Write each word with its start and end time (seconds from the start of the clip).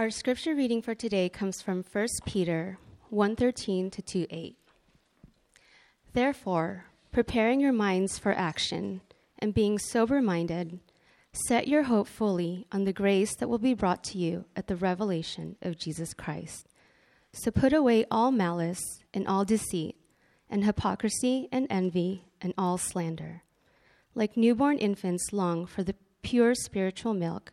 Our 0.00 0.08
scripture 0.08 0.54
reading 0.54 0.80
for 0.80 0.94
today 0.94 1.28
comes 1.28 1.60
from 1.60 1.82
1 1.82 2.08
Peter 2.24 2.78
1:13 3.10 3.90
to 3.90 4.00
2:8. 4.00 4.56
Therefore, 6.14 6.86
preparing 7.12 7.60
your 7.60 7.74
minds 7.74 8.18
for 8.18 8.32
action 8.32 9.02
and 9.40 9.52
being 9.52 9.78
sober-minded, 9.78 10.80
set 11.34 11.68
your 11.68 11.82
hope 11.82 12.08
fully 12.08 12.66
on 12.72 12.84
the 12.84 12.94
grace 12.94 13.36
that 13.36 13.48
will 13.50 13.58
be 13.58 13.74
brought 13.74 14.02
to 14.04 14.16
you 14.16 14.46
at 14.56 14.68
the 14.68 14.74
revelation 14.74 15.58
of 15.60 15.76
Jesus 15.76 16.14
Christ. 16.14 16.66
So 17.34 17.50
put 17.50 17.74
away 17.74 18.06
all 18.10 18.30
malice 18.30 19.04
and 19.12 19.28
all 19.28 19.44
deceit 19.44 19.96
and 20.48 20.64
hypocrisy 20.64 21.46
and 21.52 21.66
envy 21.68 22.24
and 22.40 22.54
all 22.56 22.78
slander. 22.78 23.42
Like 24.14 24.34
newborn 24.34 24.78
infants 24.78 25.30
long 25.34 25.66
for 25.66 25.82
the 25.82 25.96
pure 26.22 26.54
spiritual 26.54 27.12
milk, 27.12 27.52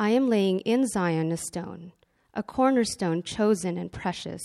I 0.00 0.08
am 0.10 0.30
laying 0.30 0.60
in 0.60 0.86
Zion 0.86 1.30
a 1.30 1.36
stone, 1.36 1.92
a 2.32 2.42
cornerstone 2.42 3.22
chosen 3.22 3.76
and 3.76 3.92
precious, 3.92 4.40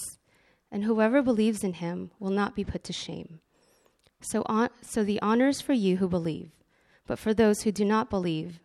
and 0.69 0.83
whoever 0.83 1.21
believes 1.21 1.63
in 1.63 1.75
him 1.75 2.11
will 2.19 2.29
not 2.29 2.57
be 2.57 2.65
put 2.65 2.83
to 2.83 2.91
shame. 2.91 3.39
So, 4.19 4.43
on, 4.47 4.69
so 4.81 5.05
the 5.05 5.21
honor 5.21 5.47
is 5.47 5.61
for 5.61 5.71
you 5.71 5.95
who 5.95 6.09
believe, 6.09 6.51
but 7.07 7.19
for 7.19 7.33
those 7.33 7.61
who 7.61 7.71
do 7.71 7.85
not 7.85 8.09
believe, 8.09 8.59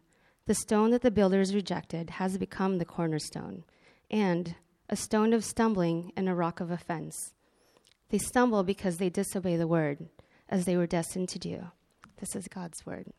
the 0.46 0.54
stone 0.56 0.90
that 0.90 1.02
the 1.02 1.12
builders 1.12 1.54
rejected 1.54 2.10
has 2.10 2.36
become 2.38 2.78
the 2.78 2.84
cornerstone, 2.84 3.62
and 4.10 4.56
a 4.88 4.96
stone 4.96 5.32
of 5.32 5.44
stumbling 5.44 6.12
and 6.16 6.28
a 6.28 6.34
rock 6.34 6.58
of 6.58 6.72
offense. 6.72 7.34
They 8.08 8.18
stumble 8.18 8.64
because 8.64 8.96
they 8.96 9.10
disobey 9.10 9.56
the 9.56 9.68
word, 9.68 10.08
as 10.48 10.64
they 10.64 10.76
were 10.76 10.88
destined 10.88 11.28
to 11.28 11.38
do. 11.38 11.68
This 12.16 12.34
is 12.34 12.48
God's 12.48 12.84
word. 12.84 13.12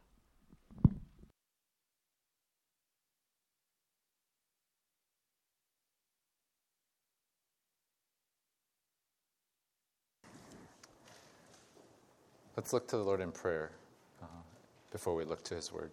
Let's 12.61 12.73
look 12.73 12.87
to 12.89 12.97
the 12.97 13.03
Lord 13.03 13.21
in 13.21 13.31
prayer 13.31 13.71
uh, 14.21 14.27
before 14.91 15.15
we 15.15 15.25
look 15.25 15.43
to 15.45 15.55
His 15.55 15.73
Word. 15.73 15.89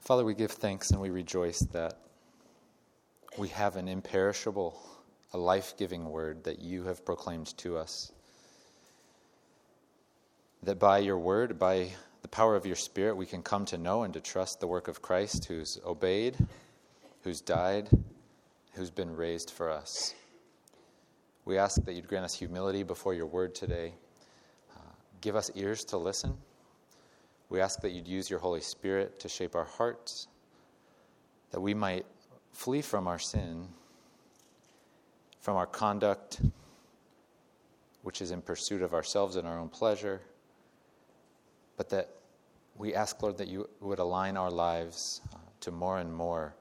Father, 0.00 0.24
we 0.24 0.32
give 0.32 0.52
thanks 0.52 0.90
and 0.92 0.98
we 1.02 1.10
rejoice 1.10 1.58
that 1.72 1.98
we 3.36 3.48
have 3.48 3.76
an 3.76 3.86
imperishable, 3.86 4.80
a 5.34 5.36
life 5.36 5.74
giving 5.76 6.08
Word 6.08 6.44
that 6.44 6.60
you 6.60 6.84
have 6.84 7.04
proclaimed 7.04 7.54
to 7.58 7.76
us. 7.76 8.12
That 10.62 10.78
by 10.78 11.00
your 11.00 11.18
Word, 11.18 11.58
by 11.58 11.90
the 12.22 12.28
power 12.28 12.56
of 12.56 12.64
your 12.64 12.76
Spirit, 12.76 13.18
we 13.18 13.26
can 13.26 13.42
come 13.42 13.66
to 13.66 13.76
know 13.76 14.04
and 14.04 14.14
to 14.14 14.22
trust 14.22 14.58
the 14.58 14.66
work 14.66 14.88
of 14.88 15.02
Christ 15.02 15.44
who's 15.44 15.78
obeyed, 15.84 16.38
who's 17.24 17.42
died, 17.42 17.90
who's 18.72 18.90
been 18.90 19.14
raised 19.14 19.50
for 19.50 19.70
us. 19.70 20.14
We 21.46 21.58
ask 21.58 21.82
that 21.84 21.92
you'd 21.92 22.08
grant 22.08 22.24
us 22.24 22.34
humility 22.34 22.82
before 22.82 23.14
your 23.14 23.26
word 23.26 23.54
today. 23.54 23.94
Uh, 24.76 24.80
give 25.20 25.36
us 25.36 25.48
ears 25.54 25.84
to 25.84 25.96
listen. 25.96 26.36
We 27.50 27.60
ask 27.60 27.80
that 27.82 27.92
you'd 27.92 28.08
use 28.08 28.28
your 28.28 28.40
Holy 28.40 28.60
Spirit 28.60 29.20
to 29.20 29.28
shape 29.28 29.54
our 29.54 29.64
hearts, 29.64 30.26
that 31.52 31.60
we 31.60 31.72
might 31.72 32.04
flee 32.50 32.82
from 32.82 33.06
our 33.06 33.20
sin, 33.20 33.68
from 35.40 35.56
our 35.56 35.66
conduct, 35.66 36.40
which 38.02 38.20
is 38.20 38.32
in 38.32 38.42
pursuit 38.42 38.82
of 38.82 38.92
ourselves 38.92 39.36
and 39.36 39.46
our 39.46 39.56
own 39.56 39.68
pleasure, 39.68 40.20
but 41.76 41.88
that 41.90 42.08
we 42.76 42.92
ask, 42.92 43.22
Lord, 43.22 43.38
that 43.38 43.46
you 43.46 43.68
would 43.80 44.00
align 44.00 44.36
our 44.36 44.50
lives 44.50 45.20
uh, 45.32 45.38
to 45.60 45.70
more 45.70 45.98
and 46.00 46.12
more 46.12 46.56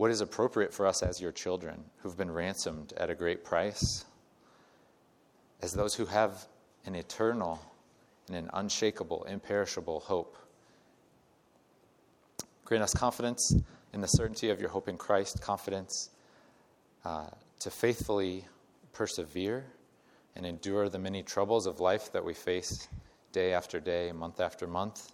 what 0.00 0.10
is 0.10 0.22
appropriate 0.22 0.72
for 0.72 0.86
us 0.86 1.02
as 1.02 1.20
your 1.20 1.30
children 1.30 1.84
who've 1.98 2.16
been 2.16 2.30
ransomed 2.30 2.94
at 2.96 3.10
a 3.10 3.14
great 3.14 3.44
price, 3.44 4.06
as 5.62 5.72
those 5.72 5.94
who 5.94 6.06
have 6.06 6.46
an 6.86 6.94
eternal 6.94 7.60
and 8.28 8.36
an 8.36 8.50
unshakable, 8.54 9.24
imperishable 9.24 10.00
hope. 10.00 10.36
Grant 12.64 12.82
us 12.82 12.94
confidence 12.94 13.54
in 13.92 14.00
the 14.00 14.06
certainty 14.06 14.50
of 14.50 14.60
your 14.60 14.70
hope 14.70 14.88
in 14.88 14.96
Christ, 14.96 15.40
confidence 15.40 16.10
uh, 17.04 17.26
to 17.58 17.70
faithfully 17.70 18.44
persevere 18.92 19.64
and 20.36 20.46
endure 20.46 20.88
the 20.88 20.98
many 20.98 21.22
troubles 21.22 21.66
of 21.66 21.80
life 21.80 22.12
that 22.12 22.24
we 22.24 22.34
face 22.34 22.88
day 23.32 23.52
after 23.52 23.80
day, 23.80 24.12
month 24.12 24.40
after 24.40 24.66
month. 24.66 25.12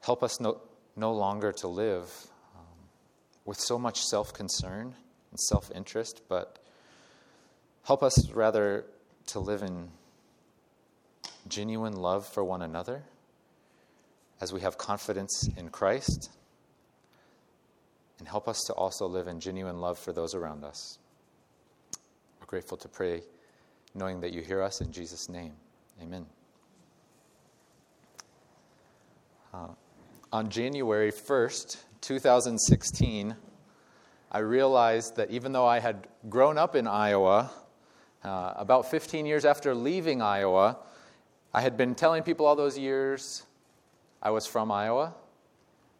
Help 0.00 0.22
us 0.22 0.40
no, 0.40 0.60
no 0.96 1.12
longer 1.12 1.52
to 1.52 1.68
live 1.68 2.12
with 3.44 3.60
so 3.60 3.78
much 3.78 4.02
self 4.02 4.32
concern 4.32 4.94
and 5.30 5.40
self 5.40 5.70
interest, 5.74 6.22
but 6.28 6.58
help 7.84 8.02
us 8.02 8.30
rather 8.30 8.86
to 9.26 9.40
live 9.40 9.62
in 9.62 9.90
genuine 11.48 11.96
love 11.96 12.26
for 12.26 12.42
one 12.44 12.62
another 12.62 13.04
as 14.40 14.52
we 14.52 14.60
have 14.60 14.76
confidence 14.76 15.48
in 15.56 15.68
Christ, 15.70 16.30
and 18.18 18.28
help 18.28 18.48
us 18.48 18.60
to 18.66 18.72
also 18.74 19.06
live 19.06 19.26
in 19.26 19.40
genuine 19.40 19.80
love 19.80 19.98
for 19.98 20.12
those 20.12 20.34
around 20.34 20.64
us. 20.64 20.98
We're 22.40 22.46
grateful 22.46 22.76
to 22.78 22.88
pray, 22.88 23.22
knowing 23.94 24.20
that 24.20 24.32
you 24.32 24.42
hear 24.42 24.62
us 24.62 24.80
in 24.80 24.92
Jesus' 24.92 25.28
name. 25.28 25.52
Amen. 26.02 26.26
Uh, 29.52 29.68
on 30.32 30.50
January 30.50 31.12
1st, 31.12 31.76
2016, 32.00 33.36
I 34.32 34.38
realized 34.38 35.16
that 35.16 35.30
even 35.30 35.52
though 35.52 35.66
I 35.66 35.78
had 35.78 36.08
grown 36.28 36.58
up 36.58 36.74
in 36.74 36.88
Iowa, 36.88 37.52
uh, 38.24 38.54
about 38.56 38.90
15 38.90 39.26
years 39.26 39.44
after 39.44 39.74
leaving 39.74 40.22
Iowa, 40.22 40.78
I 41.52 41.60
had 41.60 41.76
been 41.76 41.94
telling 41.94 42.22
people 42.22 42.46
all 42.46 42.56
those 42.56 42.78
years 42.78 43.44
I 44.22 44.30
was 44.30 44.46
from 44.46 44.72
Iowa. 44.72 45.14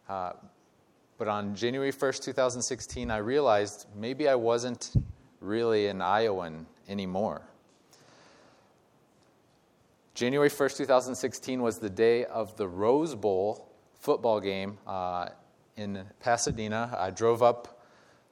Uh, 0.09 0.33
but 1.17 1.27
on 1.27 1.55
January 1.55 1.93
1st, 1.93 2.23
2016, 2.23 3.09
I 3.09 3.17
realized 3.17 3.87
maybe 3.95 4.27
I 4.27 4.35
wasn't 4.35 4.91
really 5.39 5.87
an 5.87 6.01
Iowan 6.01 6.65
anymore. 6.89 7.41
January 10.13 10.49
1st, 10.49 10.77
2016 10.77 11.61
was 11.61 11.77
the 11.77 11.89
day 11.89 12.25
of 12.25 12.55
the 12.57 12.67
Rose 12.67 13.15
Bowl 13.15 13.69
football 13.99 14.39
game 14.39 14.77
uh, 14.87 15.29
in 15.77 16.03
Pasadena. 16.19 16.95
I 16.97 17.11
drove 17.11 17.43
up 17.43 17.81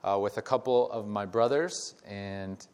uh, 0.03 0.17
with 0.21 0.37
a 0.37 0.41
couple 0.41 0.91
of 0.91 1.07
my 1.07 1.25
brothers, 1.25 1.95
and 2.05 2.65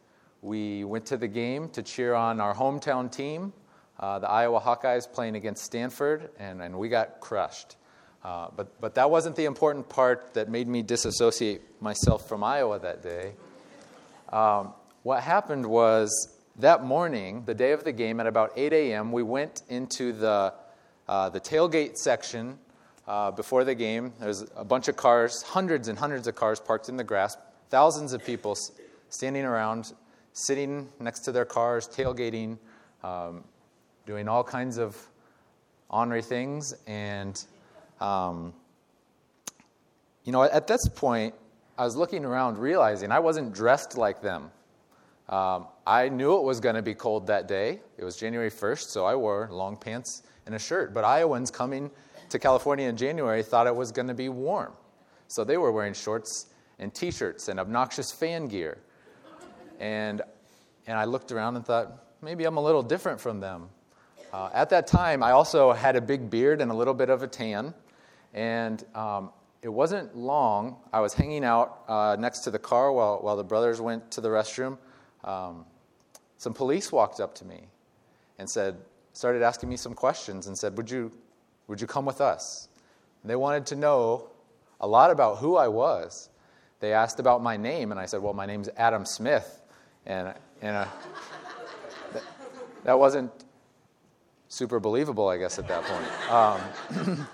we 0.42 0.84
went 0.84 1.06
to 1.08 1.18
the 1.18 1.28
game 1.28 1.70
to 1.70 1.84
cheer 1.84 2.14
on 2.14 2.40
our 2.40 2.54
hometown 2.54 3.12
team, 3.12 3.54
uh, 4.00 4.20
the 4.20 4.30
Iowa 4.30 4.60
Hawkeyes, 4.60 5.12
playing 5.12 5.36
against 5.36 5.64
Stanford, 5.64 6.30
and, 6.40 6.62
and 6.62 6.78
we 6.78 6.90
got 6.90 7.20
crushed. 7.20 7.76
Uh, 8.24 8.48
but, 8.56 8.80
but 8.82 8.96
that 8.96 9.10
wasn't 9.10 9.36
the 9.36 9.46
important 9.46 9.88
part 9.90 10.34
that 10.34 10.50
made 10.50 10.68
me 10.68 10.82
disassociate 10.82 11.62
myself 11.81 12.28
from 12.28 12.44
Iowa 12.44 12.80
that 12.80 13.02
day. 13.02 13.34
Um, 14.31 14.74
what 15.04 15.24
happened 15.24 15.66
was 15.66 16.30
that 16.58 16.84
morning, 16.84 17.44
the 17.46 17.54
day 17.54 17.72
of 17.72 17.84
the 17.84 17.92
game, 17.92 18.19
at 18.19 18.28
about 18.28 18.52
8 18.56 18.74
a.m., 18.74 19.12
we 19.12 19.24
went 19.24 19.63
into 19.69 20.12
the, 20.12 20.54
uh, 21.08 21.30
the 21.30 21.40
tailgate 21.40 21.96
section 21.96 22.60
uh, 23.08 23.31
before 23.31 23.63
the 23.63 23.75
game. 23.75 24.13
There's 24.19 24.46
a 24.56 24.66
bunch 24.66 24.88
of 24.88 24.98
cars, 24.98 25.42
hundreds 25.42 25.88
and 25.88 25.98
hundreds 25.98 26.28
of 26.28 26.36
cars 26.36 26.60
parked 26.60 26.90
in 26.90 26.98
the 26.98 27.04
grass, 27.04 27.38
thousands 27.69 28.13
of 28.13 28.24
people 28.25 28.58
standing 29.10 29.46
around, 29.46 29.94
sitting 30.45 30.88
next 31.00 31.21
to 31.21 31.31
their 31.31 31.45
cars, 31.45 31.88
tailgating, 31.88 32.57
um, 33.03 33.44
doing 34.06 34.27
all 34.27 34.44
kinds 34.44 34.77
of 34.77 34.97
ornery 35.89 36.21
things. 36.21 36.74
And, 36.88 37.44
um, 38.00 38.53
you 40.24 40.31
know, 40.31 40.44
at 40.44 40.68
this 40.68 40.88
point, 40.89 41.33
I 41.77 41.86
was 41.86 41.95
looking 41.95 42.25
around 42.25 42.57
realizing 42.57 43.12
I 43.12 43.19
wasn't 43.19 43.53
dressed 43.53 43.97
like 43.97 44.21
them. 44.21 44.51
Um, 45.30 45.68
I 45.86 46.09
knew 46.09 46.38
it 46.38 46.44
was 46.44 46.59
going 46.59 46.75
to 46.75 46.81
be 46.81 46.94
cold 46.94 47.27
that 47.27 47.47
day. 47.47 47.80
It 47.97 48.03
was 48.03 48.18
January 48.18 48.50
1st, 48.50 48.89
so 48.89 49.06
I 49.06 49.15
wore 49.15 49.47
long 49.51 49.77
pants 49.77 50.24
and 50.45 50.56
a 50.56 50.59
shirt. 50.59 50.94
But 50.94 51.03
Iowans 51.03 51.51
coming 51.51 51.91
to 52.30 52.39
California 52.39 52.88
in 52.88 52.97
January 52.97 53.44
thought 53.44 53.68
it 53.68 53.75
was 53.75 53.91
going 53.91 54.07
to 54.07 54.13
be 54.13 54.30
warm. 54.30 54.74
So 55.27 55.44
they 55.44 55.57
were 55.57 55.71
wearing 55.71 55.94
shorts 55.94 56.47
and 56.80 56.94
t 56.94 57.12
shirts 57.12 57.47
and 57.47 57.59
obnoxious 57.59 58.12
fan 58.12 58.47
gear. 58.47 58.80
And, 59.80 60.22
and 60.88 60.98
I 60.98 61.06
looked 61.06 61.31
around 61.31 61.56
and 61.56 61.66
thought, 61.66 61.92
maybe 62.22 62.46
I'm 62.46 62.58
a 62.58 62.64
little 62.64 62.84
different 62.84 63.20
from 63.22 63.40
them. 63.40 63.70
Uh, 64.31 64.50
at 64.54 64.70
that 64.70 64.86
time, 64.86 65.24
I 65.24 65.31
also 65.31 65.72
had 65.72 65.96
a 65.96 66.02
big 66.02 66.30
beard 66.30 66.62
and 66.62 66.70
a 66.70 66.74
little 66.74 66.94
bit 66.94 67.10
of 67.10 67.24
a 67.24 67.28
tan. 67.28 67.74
And 68.34 68.84
um, 68.94 69.31
it 69.62 69.70
wasn't 69.70 70.16
long. 70.16 70.78
I 70.94 71.00
was 71.00 71.14
hanging 71.14 71.44
out 71.44 71.84
uh, 71.88 72.16
next 72.20 72.42
to 72.42 72.52
the 72.52 72.60
car 72.60 72.92
while, 72.92 73.20
while 73.20 73.38
the 73.38 73.44
brothers 73.44 73.81
went 73.81 74.12
to 74.12 74.22
the 74.22 74.30
restroom. 74.30 74.78
Um, 75.24 75.66
some 76.38 76.54
police 76.54 76.92
walked 76.92 77.20
up 77.20 77.36
to 77.36 77.46
me 77.46 77.68
and 78.38 78.50
said, 78.50 78.78
started 79.14 79.42
asking 79.42 79.70
me 79.70 79.75
some 79.75 79.94
questions 79.94 80.48
and 80.48 80.58
said, 80.58 80.78
Would 80.78 80.90
you, 80.90 81.12
would 81.68 81.82
you 81.82 81.88
come 81.88 82.06
with 82.06 82.22
us? 82.22 82.70
And 83.22 83.30
they 83.30 83.36
wanted 83.36 83.66
to 83.68 83.75
know 83.75 84.30
a 84.80 84.88
lot 84.88 85.12
about 85.12 85.40
who 85.40 85.58
I 85.58 85.68
was. 85.68 86.30
They 86.80 86.94
asked 86.94 87.20
about 87.20 87.44
my 87.44 87.58
name, 87.58 87.92
and 87.92 88.00
I 88.00 88.06
said, 88.06 88.22
Well, 88.22 88.34
my 88.34 88.46
name's 88.46 88.70
Adam 88.78 89.06
Smith. 89.06 89.59
And, 90.10 90.34
and 90.64 90.76
uh, 90.76 90.88
that 92.84 92.98
wasn't 92.98 93.32
super 94.48 94.80
believable, 94.80 95.28
I 95.30 95.38
guess, 95.38 95.60
at 95.60 95.68
that 95.68 95.84
point. 95.84 96.32
Um, 96.32 97.28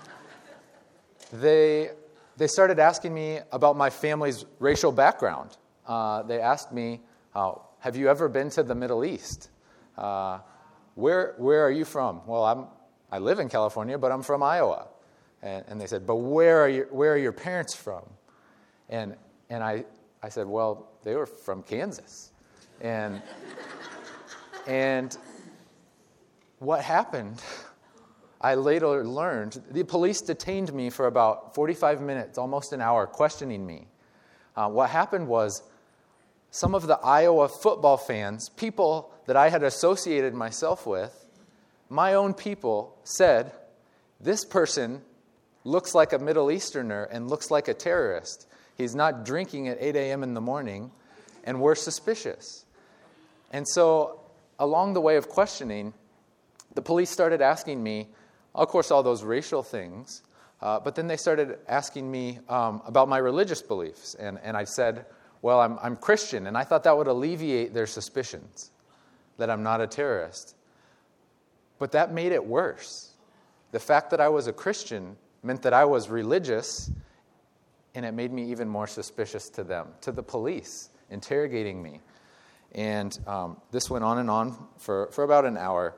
they, 1.32 1.92
they 2.36 2.46
started 2.46 2.78
asking 2.78 3.14
me 3.14 3.40
about 3.50 3.78
my 3.78 3.88
family's 3.88 4.44
racial 4.58 4.92
background. 4.92 5.56
Uh, 5.86 6.22
they 6.24 6.38
asked 6.38 6.70
me, 6.70 7.00
uh, 7.34 7.54
Have 7.80 7.96
you 7.96 8.10
ever 8.10 8.28
been 8.28 8.50
to 8.50 8.62
the 8.62 8.74
Middle 8.74 9.06
East? 9.06 9.48
Uh, 9.96 10.40
where, 10.96 11.34
where 11.38 11.64
are 11.64 11.70
you 11.70 11.86
from? 11.86 12.20
Well, 12.26 12.44
I'm, 12.44 12.66
I 13.10 13.18
live 13.18 13.38
in 13.38 13.48
California, 13.48 13.96
but 13.96 14.12
I'm 14.12 14.22
from 14.22 14.42
Iowa. 14.42 14.88
And, 15.40 15.64
and 15.68 15.80
they 15.80 15.86
said, 15.86 16.06
But 16.06 16.16
where 16.16 16.60
are, 16.60 16.68
your, 16.68 16.86
where 16.88 17.14
are 17.14 17.18
your 17.18 17.32
parents 17.32 17.74
from? 17.74 18.02
And, 18.90 19.16
and 19.48 19.64
I, 19.64 19.86
I 20.22 20.28
said, 20.28 20.46
Well, 20.46 20.90
they 21.04 21.14
were 21.14 21.24
from 21.24 21.62
Kansas. 21.62 22.32
And, 22.80 23.22
and 24.66 25.16
what 26.58 26.82
happened 26.82 27.42
I 28.40 28.54
later 28.54 29.04
learned 29.04 29.62
the 29.70 29.84
police 29.84 30.20
detained 30.20 30.72
me 30.72 30.90
for 30.90 31.06
about 31.06 31.54
45 31.54 32.00
minutes, 32.00 32.38
almost 32.38 32.72
an 32.72 32.80
hour, 32.80 33.06
questioning 33.06 33.66
me. 33.66 33.88
Uh, 34.54 34.68
what 34.68 34.90
happened 34.90 35.26
was 35.26 35.62
some 36.50 36.74
of 36.74 36.86
the 36.86 36.98
Iowa 36.98 37.48
football 37.48 37.96
fans, 37.96 38.48
people 38.50 39.12
that 39.26 39.36
I 39.36 39.48
had 39.48 39.62
associated 39.62 40.34
myself 40.34 40.86
with, 40.86 41.26
my 41.88 42.14
own 42.14 42.34
people 42.34 42.96
said, 43.04 43.52
This 44.20 44.44
person 44.44 45.02
looks 45.64 45.94
like 45.94 46.12
a 46.12 46.18
Middle 46.18 46.50
Easterner 46.50 47.04
and 47.04 47.28
looks 47.28 47.50
like 47.50 47.68
a 47.68 47.74
terrorist. 47.74 48.46
He's 48.76 48.94
not 48.94 49.24
drinking 49.24 49.68
at 49.68 49.78
8 49.80 49.96
a.m. 49.96 50.22
in 50.22 50.34
the 50.34 50.40
morning, 50.40 50.90
and 51.44 51.60
we're 51.60 51.74
suspicious. 51.74 52.65
And 53.52 53.66
so, 53.66 54.20
along 54.58 54.94
the 54.94 55.00
way 55.00 55.16
of 55.16 55.28
questioning, 55.28 55.94
the 56.74 56.82
police 56.82 57.10
started 57.10 57.40
asking 57.40 57.82
me, 57.82 58.08
of 58.54 58.68
course, 58.68 58.90
all 58.90 59.02
those 59.02 59.22
racial 59.22 59.62
things. 59.62 60.22
Uh, 60.60 60.80
but 60.80 60.94
then 60.94 61.06
they 61.06 61.16
started 61.16 61.58
asking 61.68 62.10
me 62.10 62.38
um, 62.48 62.80
about 62.86 63.08
my 63.08 63.18
religious 63.18 63.60
beliefs. 63.60 64.14
And, 64.14 64.38
and 64.42 64.56
I 64.56 64.64
said, 64.64 65.06
Well, 65.42 65.60
I'm, 65.60 65.78
I'm 65.82 65.96
Christian. 65.96 66.46
And 66.46 66.56
I 66.56 66.64
thought 66.64 66.84
that 66.84 66.96
would 66.96 67.08
alleviate 67.08 67.74
their 67.74 67.86
suspicions 67.86 68.70
that 69.36 69.50
I'm 69.50 69.62
not 69.62 69.80
a 69.80 69.86
terrorist. 69.86 70.56
But 71.78 71.92
that 71.92 72.12
made 72.12 72.32
it 72.32 72.44
worse. 72.44 73.12
The 73.72 73.80
fact 73.80 74.10
that 74.10 74.20
I 74.20 74.28
was 74.28 74.46
a 74.46 74.52
Christian 74.52 75.16
meant 75.42 75.62
that 75.62 75.74
I 75.74 75.84
was 75.84 76.08
religious, 76.08 76.90
and 77.94 78.06
it 78.06 78.12
made 78.12 78.32
me 78.32 78.50
even 78.50 78.68
more 78.68 78.86
suspicious 78.86 79.50
to 79.50 79.64
them, 79.64 79.88
to 80.00 80.12
the 80.12 80.22
police, 80.22 80.90
interrogating 81.10 81.82
me. 81.82 82.00
And 82.72 83.16
um, 83.26 83.56
this 83.70 83.88
went 83.88 84.04
on 84.04 84.18
and 84.18 84.30
on 84.30 84.56
for, 84.78 85.08
for 85.12 85.24
about 85.24 85.44
an 85.44 85.56
hour. 85.56 85.94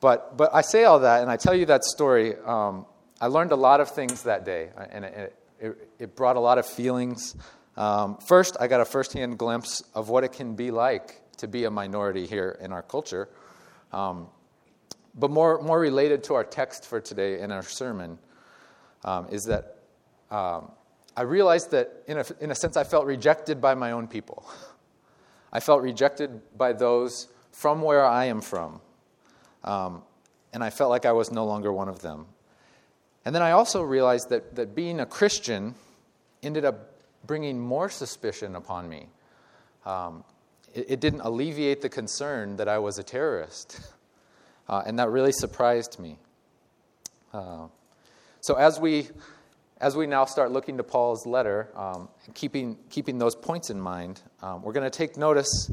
But, 0.00 0.36
but 0.36 0.52
I 0.52 0.62
say 0.62 0.84
all 0.84 1.00
that, 1.00 1.22
and 1.22 1.30
I 1.30 1.36
tell 1.36 1.54
you 1.54 1.66
that 1.66 1.84
story. 1.84 2.34
Um, 2.44 2.86
I 3.20 3.26
learned 3.26 3.52
a 3.52 3.56
lot 3.56 3.80
of 3.80 3.90
things 3.90 4.24
that 4.24 4.44
day, 4.44 4.70
and 4.90 5.04
it, 5.04 5.38
it, 5.60 5.88
it 5.98 6.16
brought 6.16 6.36
a 6.36 6.40
lot 6.40 6.58
of 6.58 6.66
feelings. 6.66 7.36
Um, 7.76 8.18
first, 8.18 8.56
I 8.58 8.66
got 8.66 8.80
a 8.80 8.84
firsthand 8.84 9.38
glimpse 9.38 9.82
of 9.94 10.08
what 10.08 10.24
it 10.24 10.32
can 10.32 10.56
be 10.56 10.72
like 10.72 11.20
to 11.36 11.46
be 11.46 11.64
a 11.64 11.70
minority 11.70 12.26
here 12.26 12.58
in 12.60 12.72
our 12.72 12.82
culture. 12.82 13.28
Um, 13.92 14.26
but 15.14 15.30
more, 15.30 15.62
more 15.62 15.78
related 15.78 16.24
to 16.24 16.34
our 16.34 16.44
text 16.44 16.86
for 16.86 17.00
today 17.00 17.40
in 17.40 17.52
our 17.52 17.62
sermon 17.62 18.18
um, 19.04 19.28
is 19.30 19.44
that 19.44 19.76
um, 20.30 20.72
I 21.16 21.22
realized 21.22 21.72
that, 21.72 22.02
in 22.06 22.18
a, 22.18 22.24
in 22.40 22.50
a 22.50 22.54
sense, 22.54 22.76
I 22.76 22.84
felt 22.84 23.06
rejected 23.06 23.60
by 23.60 23.74
my 23.74 23.92
own 23.92 24.08
people. 24.08 24.44
I 25.52 25.60
felt 25.60 25.82
rejected 25.82 26.40
by 26.56 26.72
those 26.72 27.28
from 27.52 27.82
where 27.82 28.04
I 28.04 28.26
am 28.26 28.40
from. 28.40 28.80
Um, 29.64 30.02
and 30.52 30.64
I 30.64 30.70
felt 30.70 30.90
like 30.90 31.06
I 31.06 31.12
was 31.12 31.30
no 31.30 31.44
longer 31.44 31.72
one 31.72 31.88
of 31.88 32.00
them. 32.00 32.26
And 33.24 33.34
then 33.34 33.42
I 33.42 33.52
also 33.52 33.82
realized 33.82 34.30
that, 34.30 34.56
that 34.56 34.74
being 34.74 35.00
a 35.00 35.06
Christian 35.06 35.74
ended 36.42 36.64
up 36.64 36.92
bringing 37.26 37.60
more 37.60 37.88
suspicion 37.88 38.56
upon 38.56 38.88
me. 38.88 39.06
Um, 39.86 40.24
it, 40.74 40.86
it, 40.88 41.00
didn't 41.00 41.20
alleviate 41.20 41.82
the 41.82 41.88
concern 41.88 42.56
that 42.56 42.68
I 42.68 42.78
was 42.78 42.98
a 42.98 43.02
terrorist. 43.02 43.80
Uh, 44.68 44.80
and 44.86 44.96
that 44.96 45.10
really 45.10 45.32
surprised 45.32 45.98
me. 45.98 46.16
Uh, 47.34 47.66
so 48.40 48.54
as 48.54 48.78
we, 48.78 49.08
as 49.82 49.96
we 49.96 50.06
now 50.06 50.24
start 50.24 50.52
looking 50.52 50.76
to 50.76 50.84
Paul's 50.84 51.26
letter, 51.26 51.68
um, 51.74 52.08
keeping, 52.34 52.78
keeping 52.88 53.18
those 53.18 53.34
points 53.34 53.68
in 53.68 53.80
mind, 53.80 54.22
um, 54.40 54.62
we're 54.62 54.72
going 54.72 54.88
to 54.88 54.96
take 54.96 55.16
notice 55.16 55.70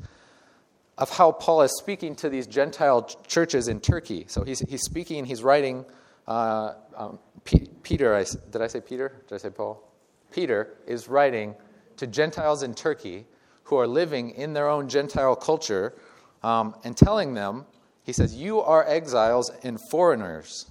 of 0.97 1.11
how 1.11 1.31
Paul 1.31 1.61
is 1.61 1.77
speaking 1.77 2.15
to 2.15 2.27
these 2.27 2.47
Gentile 2.47 3.03
churches 3.27 3.67
in 3.67 3.79
Turkey. 3.79 4.25
So 4.27 4.43
he's, 4.43 4.61
he's 4.61 4.81
speaking, 4.81 5.25
he's 5.25 5.43
writing. 5.43 5.85
Uh, 6.27 6.73
um, 6.97 7.19
P- 7.43 7.69
Peter, 7.83 8.15
I, 8.15 8.25
did 8.51 8.63
I 8.63 8.67
say 8.67 8.81
Peter? 8.81 9.13
Did 9.27 9.35
I 9.35 9.37
say 9.37 9.51
Paul? 9.51 9.87
Peter 10.31 10.75
is 10.87 11.07
writing 11.07 11.53
to 11.97 12.07
Gentiles 12.07 12.63
in 12.63 12.73
Turkey 12.73 13.27
who 13.65 13.77
are 13.77 13.87
living 13.87 14.31
in 14.31 14.53
their 14.53 14.67
own 14.67 14.89
Gentile 14.89 15.35
culture 15.35 15.93
um, 16.41 16.75
and 16.83 16.97
telling 16.97 17.35
them, 17.35 17.65
he 18.01 18.11
says, 18.11 18.33
You 18.33 18.59
are 18.61 18.87
exiles 18.87 19.51
and 19.61 19.79
foreigners, 19.91 20.65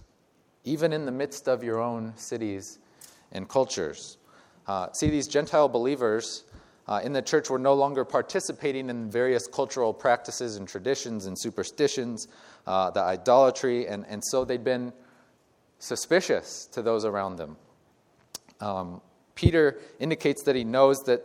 even 0.64 0.92
in 0.92 1.06
the 1.06 1.12
midst 1.12 1.46
of 1.46 1.62
your 1.62 1.80
own 1.80 2.14
cities 2.16 2.80
and 3.32 3.48
cultures. 3.48 4.18
Uh, 4.66 4.92
see, 4.92 5.08
these 5.08 5.26
Gentile 5.26 5.68
believers 5.68 6.44
uh, 6.86 7.00
in 7.04 7.12
the 7.12 7.22
church 7.22 7.50
were 7.50 7.58
no 7.58 7.74
longer 7.74 8.04
participating 8.04 8.88
in 8.88 9.10
various 9.10 9.46
cultural 9.46 9.92
practices 9.92 10.56
and 10.56 10.66
traditions 10.66 11.26
and 11.26 11.38
superstitions, 11.38 12.28
uh, 12.66 12.90
the 12.90 13.00
idolatry, 13.00 13.86
and, 13.86 14.06
and 14.08 14.22
so 14.24 14.44
they'd 14.44 14.64
been 14.64 14.92
suspicious 15.78 16.66
to 16.72 16.82
those 16.82 17.04
around 17.04 17.36
them. 17.36 17.56
Um, 18.60 19.00
Peter 19.34 19.78
indicates 20.00 20.42
that 20.44 20.56
he 20.56 20.64
knows 20.64 20.98
that, 21.04 21.24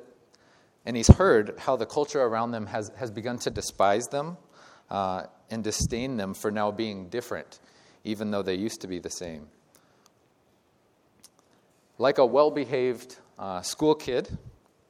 and 0.86 0.96
he's 0.96 1.08
heard 1.08 1.56
how 1.58 1.76
the 1.76 1.86
culture 1.86 2.22
around 2.22 2.52
them 2.52 2.68
has, 2.68 2.92
has 2.98 3.10
begun 3.10 3.40
to 3.40 3.50
despise 3.50 4.06
them 4.08 4.38
uh, 4.90 5.24
and 5.50 5.64
disdain 5.64 6.18
them 6.18 6.34
for 6.34 6.52
now 6.52 6.72
being 6.72 7.10
different, 7.10 7.60
even 8.04 8.32
though 8.32 8.44
they 8.44 8.56
used 8.56 8.82
to 8.82 8.88
be 8.88 9.00
the 9.00 9.10
same. 9.10 9.48
Like 11.98 12.18
a 12.18 12.26
well 12.26 12.52
behaved 12.52 13.18
uh, 13.38 13.62
school 13.62 13.96
kid, 13.96 14.38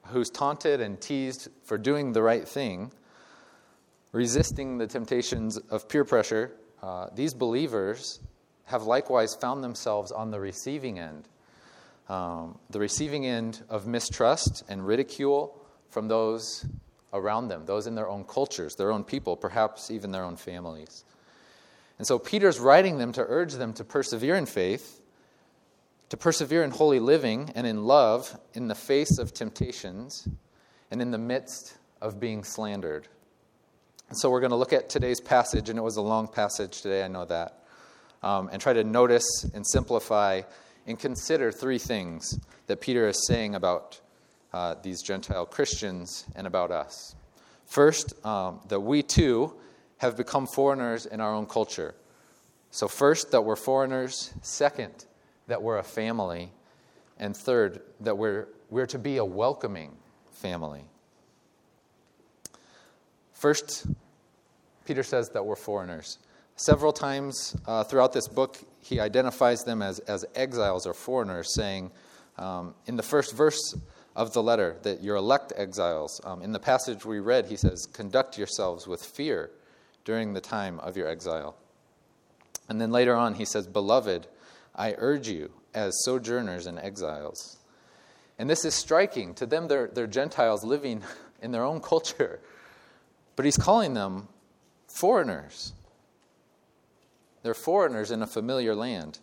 who's 0.08 0.30
taunted 0.30 0.82
and 0.82 1.00
teased 1.00 1.50
for 1.64 1.78
doing 1.78 2.14
the 2.14 2.22
right 2.22 2.48
thing, 2.48 2.92
resisting 4.12 4.78
the 4.78 4.88
temptations 4.88 5.58
of 5.58 5.90
peer 5.90 6.06
pressure, 6.06 6.52
uh, 6.82 7.08
these 7.14 7.34
believers 7.34 8.20
have 8.66 8.84
likewise 8.84 9.36
found 9.36 9.64
themselves 9.64 10.12
on 10.12 10.32
the 10.32 10.40
receiving 10.40 11.00
end. 11.00 11.28
Um, 12.10 12.60
the 12.70 12.80
receiving 12.80 13.26
end 13.26 13.64
of 13.70 13.88
mistrust 13.88 14.64
and 14.68 14.86
ridicule 14.86 15.58
from 15.90 16.08
those 16.08 16.66
around 17.14 17.48
them, 17.48 17.66
those 17.66 17.88
in 17.88 17.96
their 17.96 18.10
own 18.10 18.24
cultures, 18.24 18.76
their 18.76 18.92
own 18.92 19.04
people, 19.04 19.38
perhaps 19.38 19.92
even 19.92 20.12
their 20.12 20.24
own 20.24 20.36
families. 20.36 21.06
And 21.98 22.08
so 22.08 22.18
Peter's 22.20 22.60
writing 22.60 22.98
them 22.98 23.14
to 23.14 23.26
urge 23.28 23.54
them 23.54 23.74
to 23.74 23.84
persevere 23.84 24.36
in 24.36 24.46
faith 24.46 25.00
to 26.13 26.17
persevere 26.17 26.63
in 26.63 26.70
holy 26.70 27.00
living 27.00 27.51
and 27.55 27.65
in 27.65 27.86
love 27.86 28.39
in 28.53 28.67
the 28.67 28.75
face 28.75 29.17
of 29.17 29.34
temptations 29.34 30.27
and 30.91 31.01
in 31.01 31.10
the 31.10 31.17
midst 31.17 31.75
of 32.03 32.20
being 32.20 32.43
slandered. 32.43 33.08
And 34.10 34.15
so 34.20 34.29
we're 34.29 34.39
going 34.39 34.51
to 34.51 34.55
look 34.55 34.74
at 34.74 34.89
today's 34.89 35.20
passage, 35.20 35.70
and 35.70 35.79
it 35.79 35.82
was 35.82 35.98
a 35.98 36.03
long 36.03 36.27
passage 36.27 36.84
today, 36.84 37.03
I 37.03 37.08
know 37.08 37.25
that, 37.25 37.63
um, 38.22 38.48
and 38.51 38.62
try 38.62 38.74
to 38.74 38.84
notice 38.84 39.25
and 39.55 39.65
simplify 39.65 40.43
and 40.86 41.00
consider 41.00 41.51
three 41.51 41.79
things 41.79 42.39
that 42.67 42.79
Peter 42.79 43.08
is 43.08 43.25
saying 43.25 43.55
about 43.55 44.00
uh, 44.53 44.75
these 44.84 45.01
Gentile 45.01 45.48
Christians 45.48 46.25
and 46.36 46.46
about 46.46 46.70
us. 46.70 47.15
First, 47.65 48.24
um, 48.24 48.60
that 48.67 48.82
we 48.82 49.01
too 49.01 49.55
have 49.98 50.15
become 50.15 50.46
foreigners 50.46 51.08
in 51.08 51.20
our 51.20 51.34
own 51.34 51.48
culture. 51.48 51.96
So, 52.70 52.88
first, 52.88 53.32
that 53.32 53.41
we're 53.41 53.55
foreigners. 53.55 54.32
Second, 54.43 55.08
that 55.48 55.62
we're 55.62 55.78
a 55.78 55.84
family. 55.84 56.52
And 57.20 57.36
third, 57.36 57.82
that 58.02 58.18
we're 58.18 58.48
we're 58.70 58.88
to 58.88 58.98
be 58.98 59.18
a 59.18 59.26
welcoming 59.26 59.96
family. 60.32 60.84
First, 63.34 63.86
Peter 64.86 65.04
says 65.04 65.30
that 65.30 65.46
we're 65.46 65.56
foreigners. 65.56 66.18
Several 66.56 66.92
times 66.92 67.56
uh, 67.68 67.84
throughout 67.84 68.14
this 68.14 68.28
book, 68.28 68.58
he 68.80 69.00
identifies 69.00 69.64
them 69.64 69.82
as, 69.82 70.00
as 70.00 70.26
exiles 70.34 70.88
or 70.88 70.94
foreigners, 70.94 71.54
saying 71.54 71.92
um, 72.38 72.74
in 72.86 72.96
the 72.96 73.04
first 73.04 73.36
verse 73.36 73.76
of 74.16 74.34
the 74.34 74.42
letter 74.42 74.78
that 74.84 75.04
you're 75.04 75.16
elect 75.16 75.54
exiles. 75.56 76.20
Um, 76.24 76.42
in 76.42 76.52
the 76.52 76.60
passage 76.60 77.06
we 77.06 77.20
read, 77.20 77.46
he 77.46 77.56
says, 77.56 77.86
Conduct 77.86 78.38
yourselves 78.38 78.88
with 78.88 79.04
fear 79.04 79.52
during 80.06 80.34
the 80.34 80.42
time 80.42 80.80
of 80.80 80.98
your 80.98 81.08
exile. 81.08 81.56
And 82.70 82.80
then 82.80 82.92
later 82.92 83.16
on, 83.16 83.36
he 83.36 83.46
says, 83.46 83.68
Beloved, 83.68 84.28
I 84.75 84.96
urge 84.98 85.27
you 85.27 85.51
as 85.74 86.03
sojourners 86.03 86.65
and 86.65 86.80
exiles. 86.80 87.58
And 88.39 88.50
this 88.50 88.65
is 88.65 88.74
striking. 88.74 89.34
To 89.36 89.46
them, 89.46 89.68
they're, 89.68 89.88
they're 89.88 90.08
Gentiles 90.08 90.63
living 90.63 91.03
in 91.42 91.51
their 91.51 91.63
own 91.63 91.82
culture. 91.82 92.39
But 93.36 93.46
he's 93.46 93.58
calling 93.58 93.94
them 93.94 94.27
foreigners. 94.88 95.74
They're 97.44 97.53
foreigners 97.53 98.12
in 98.12 98.22
a 98.22 98.27
familiar 98.27 98.75
land. 98.75 99.20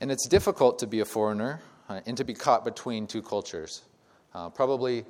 And 0.00 0.10
it's 0.10 0.26
difficult 0.28 0.78
to 0.80 0.86
be 0.86 1.00
a 1.00 1.04
foreigner 1.04 1.60
uh, 1.88 2.00
and 2.06 2.16
to 2.16 2.24
be 2.24 2.34
caught 2.34 2.64
between 2.64 3.06
two 3.06 3.22
cultures. 3.22 3.82
Uh, 4.34 4.48
probably 4.50 5.04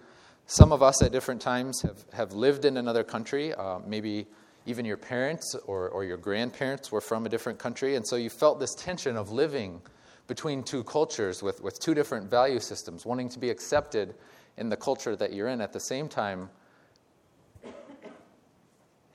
some 0.46 0.72
of 0.72 0.82
us 0.82 1.02
at 1.02 1.12
different 1.12 1.40
times 1.40 1.82
have, 1.82 2.04
have 2.12 2.32
lived 2.32 2.64
in 2.64 2.76
another 2.76 3.04
country. 3.04 3.54
Uh, 3.54 3.78
maybe 3.86 4.26
even 4.66 4.84
your 4.84 4.96
parents 4.96 5.54
or, 5.66 5.88
or 5.88 6.04
your 6.04 6.16
grandparents 6.16 6.92
were 6.92 7.00
from 7.00 7.26
a 7.26 7.28
different 7.28 7.58
country. 7.58 7.96
And 7.96 8.06
so 8.06 8.16
you 8.16 8.30
felt 8.30 8.60
this 8.60 8.74
tension 8.74 9.16
of 9.16 9.30
living 9.30 9.80
between 10.28 10.62
two 10.62 10.84
cultures 10.84 11.42
with, 11.42 11.62
with 11.62 11.78
two 11.80 11.94
different 11.94 12.30
value 12.30 12.60
systems, 12.60 13.04
wanting 13.04 13.28
to 13.30 13.38
be 13.38 13.50
accepted 13.50 14.14
in 14.56 14.68
the 14.68 14.76
culture 14.76 15.16
that 15.16 15.32
you're 15.32 15.48
in 15.48 15.60
at 15.60 15.72
the 15.72 15.80
same 15.80 16.08
time 16.08 16.48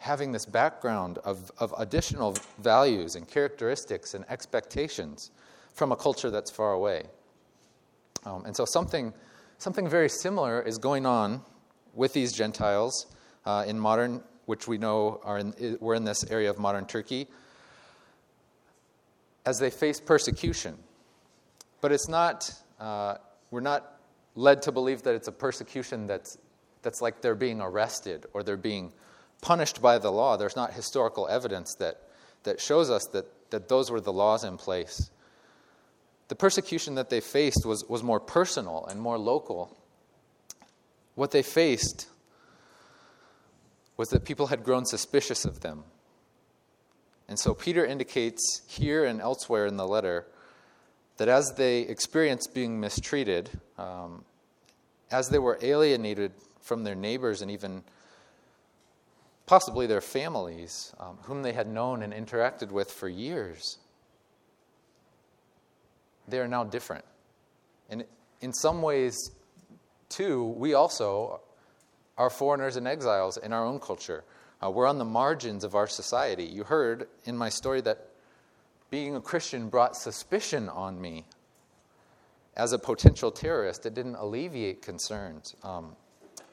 having 0.07 0.31
this 0.31 0.45
background 0.45 1.17
of, 1.19 1.51
of 1.57 1.73
additional 1.77 2.35
values 2.59 3.15
and 3.15 3.27
characteristics 3.27 4.13
and 4.13 4.23
expectations 4.29 5.31
from 5.73 5.91
a 5.91 5.95
culture 5.95 6.31
that's 6.31 6.49
far 6.49 6.71
away. 6.73 7.03
Um, 8.25 8.45
and 8.45 8.55
so 8.55 8.65
something, 8.65 9.13
something 9.57 9.87
very 9.87 10.09
similar 10.09 10.61
is 10.61 10.77
going 10.77 11.05
on 11.05 11.41
with 11.93 12.13
these 12.13 12.31
Gentiles 12.31 13.07
uh, 13.45 13.65
in 13.67 13.79
modern, 13.79 14.23
which 14.47 14.67
we 14.67 14.77
know 14.77 15.19
are 15.23 15.37
in, 15.37 15.77
we're 15.79 15.93
in 15.93 16.05
this 16.05 16.23
area 16.31 16.49
of 16.49 16.57
modern 16.57 16.85
Turkey, 16.85 17.27
as 19.45 19.59
they 19.59 19.69
face 19.69 19.99
persecution. 19.99 20.75
But 21.81 21.91
it's 21.91 22.07
not, 22.07 22.51
uh, 22.79 23.15
we're 23.51 23.59
not 23.59 23.99
led 24.35 24.61
to 24.63 24.71
believe 24.71 25.03
that 25.03 25.15
it's 25.15 25.27
a 25.27 25.33
persecution 25.33 26.07
that's, 26.07 26.37
that's 26.81 27.01
like 27.01 27.21
they're 27.21 27.35
being 27.35 27.59
arrested 27.59 28.25
or 28.33 28.41
they're 28.41 28.57
being 28.57 28.93
punished 29.41 29.81
by 29.81 29.97
the 29.97 30.11
law. 30.11 30.37
There's 30.37 30.55
not 30.55 30.73
historical 30.73 31.27
evidence 31.27 31.75
that, 31.75 32.01
that 32.43 32.61
shows 32.61 32.89
us 32.89 33.05
that, 33.11 33.25
that 33.51 33.67
those 33.67 33.91
were 33.91 34.01
the 34.01 34.13
laws 34.13 34.45
in 34.45 34.55
place. 34.57 35.11
The 36.29 36.35
persecution 36.35 36.95
that 36.95 37.09
they 37.09 37.19
faced 37.19 37.65
was, 37.65 37.83
was 37.89 38.01
more 38.01 38.21
personal 38.21 38.85
and 38.85 38.99
more 39.01 39.17
local. 39.17 39.77
What 41.15 41.31
they 41.31 41.43
faced 41.43 42.07
was 43.97 44.09
that 44.09 44.23
people 44.23 44.47
had 44.47 44.63
grown 44.63 44.85
suspicious 44.85 45.43
of 45.43 45.61
them. 45.61 45.83
And 47.27 47.37
so 47.37 47.53
Peter 47.53 47.85
indicates 47.85 48.61
here 48.67 49.03
and 49.03 49.19
elsewhere 49.19 49.65
in 49.65 49.75
the 49.75 49.87
letter 49.87 50.27
that 51.17 51.27
as 51.27 51.53
they 51.57 51.81
experienced 51.81 52.53
being 52.53 52.79
mistreated, 52.79 53.49
um, 53.77 54.23
as 55.11 55.29
they 55.29 55.39
were 55.39 55.57
alienated 55.61 56.31
from 56.61 56.83
their 56.83 56.95
neighbors 56.95 57.41
and 57.41 57.49
even 57.49 57.83
possibly 59.45 59.87
their 59.87 60.01
families, 60.01 60.93
um, 60.99 61.17
whom 61.23 61.41
they 61.41 61.53
had 61.53 61.67
known 61.67 62.03
and 62.03 62.13
interacted 62.13 62.71
with 62.71 62.91
for 62.91 63.09
years, 63.09 63.79
they 66.27 66.39
are 66.39 66.47
now 66.47 66.63
different. 66.63 67.05
And 67.89 68.05
in 68.41 68.53
some 68.53 68.81
ways, 68.81 69.31
too, 70.09 70.43
we 70.43 70.73
also 70.73 71.41
are 72.17 72.29
foreigners 72.29 72.75
and 72.75 72.87
exiles 72.87 73.37
in 73.37 73.53
our 73.53 73.65
own 73.65 73.79
culture. 73.79 74.23
Uh, 74.63 74.71
we're 74.71 74.87
on 74.87 74.97
the 74.97 75.05
margins 75.05 75.63
of 75.63 75.75
our 75.75 75.87
society. 75.87 76.43
You 76.43 76.63
heard 76.63 77.07
in 77.25 77.37
my 77.37 77.49
story 77.49 77.81
that 77.81 78.07
being 78.89 79.15
a 79.15 79.21
Christian 79.21 79.69
brought 79.69 79.95
suspicion 79.95 80.69
on 80.69 80.99
me 80.99 81.25
as 82.55 82.73
a 82.73 82.79
potential 82.79 83.31
terrorist. 83.31 83.85
It 83.85 83.93
didn't 83.93 84.15
alleviate 84.15 84.81
concerns. 84.81 85.55
Um, 85.63 85.95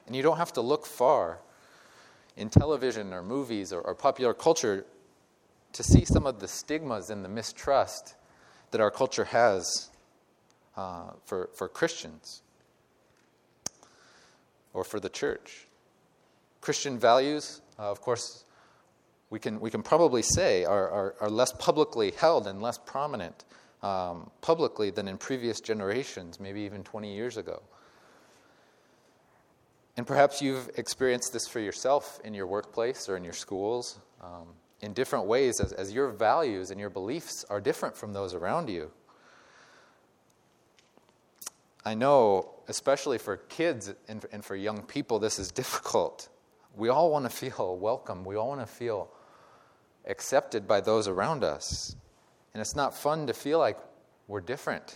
and 0.05 0.15
you 0.15 0.21
don't 0.21 0.37
have 0.37 0.53
to 0.53 0.61
look 0.61 0.85
far 0.85 1.39
in 2.37 2.49
television 2.49 3.11
or 3.11 3.23
movies 3.23 3.73
or, 3.73 3.81
or 3.81 3.95
popular 3.95 4.33
culture 4.33 4.85
to 5.73 5.83
see 5.83 6.05
some 6.05 6.27
of 6.27 6.39
the 6.39 6.47
stigmas 6.47 7.09
and 7.09 7.25
the 7.25 7.29
mistrust 7.29 8.15
that 8.71 8.81
our 8.81 8.91
culture 8.91 9.25
has 9.25 9.89
uh, 10.77 11.11
for, 11.25 11.49
for 11.55 11.67
Christians 11.67 12.43
or 14.75 14.83
for 14.83 14.99
the 14.99 15.09
church. 15.09 15.67
Christian 16.61 16.99
values, 16.99 17.61
uh, 17.79 17.89
of 17.89 18.01
course, 18.01 18.43
we 19.29 19.39
can, 19.39 19.59
we 19.59 19.71
can 19.71 19.81
probably 19.81 20.21
say 20.21 20.65
are, 20.65 20.89
are, 20.89 21.15
are 21.21 21.29
less 21.29 21.51
publicly 21.53 22.11
held 22.11 22.45
and 22.45 22.61
less 22.61 22.77
prominent 22.77 23.45
um, 23.81 24.29
publicly 24.41 24.91
than 24.91 25.07
in 25.07 25.17
previous 25.17 25.59
generations, 25.59 26.39
maybe 26.39 26.61
even 26.61 26.83
20 26.83 27.13
years 27.13 27.37
ago. 27.37 27.61
And 29.97 30.05
perhaps 30.05 30.41
you've 30.41 30.69
experienced 30.77 31.31
this 31.31 31.47
for 31.47 31.59
yourself 31.59 32.19
in 32.23 32.33
your 32.33 32.47
workplace 32.47 33.07
or 33.07 33.15
in 33.15 33.23
your 33.23 33.33
schools 33.33 33.97
um, 34.21 34.47
in 34.81 34.93
different 34.93 35.25
ways 35.25 35.59
as, 35.61 35.71
as 35.71 35.93
your 35.93 36.09
values 36.09 36.69
and 36.69 36.79
your 36.79 36.89
beliefs 36.89 37.45
are 37.49 37.61
different 37.61 37.95
from 37.95 38.11
those 38.11 38.33
around 38.33 38.69
you. 38.69 38.91
I 41.85 41.93
know, 41.93 42.49
especially 42.67 43.19
for 43.19 43.37
kids 43.37 43.93
and, 44.07 44.25
and 44.31 44.43
for 44.43 44.55
young 44.55 44.81
people, 44.81 45.19
this 45.19 45.37
is 45.37 45.51
difficult. 45.51 46.29
We 46.75 46.89
all 46.89 47.11
want 47.11 47.25
to 47.25 47.29
feel 47.29 47.77
welcome, 47.81 48.25
we 48.25 48.35
all 48.35 48.49
want 48.49 48.61
to 48.61 48.67
feel 48.67 49.09
accepted 50.05 50.67
by 50.67 50.81
those 50.81 51.07
around 51.07 51.43
us. 51.43 51.95
And 52.53 52.61
it's 52.61 52.75
not 52.75 52.95
fun 52.95 53.27
to 53.27 53.33
feel 53.33 53.59
like 53.59 53.77
we're 54.27 54.41
different 54.41 54.95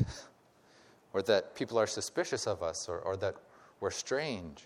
or 1.14 1.22
that 1.24 1.56
people 1.56 1.78
are 1.78 1.88
suspicious 1.88 2.48
of 2.48 2.64
us 2.64 2.88
or, 2.88 3.00
or 3.00 3.18
that 3.18 3.36
we're 3.80 3.92
strange. 3.92 4.66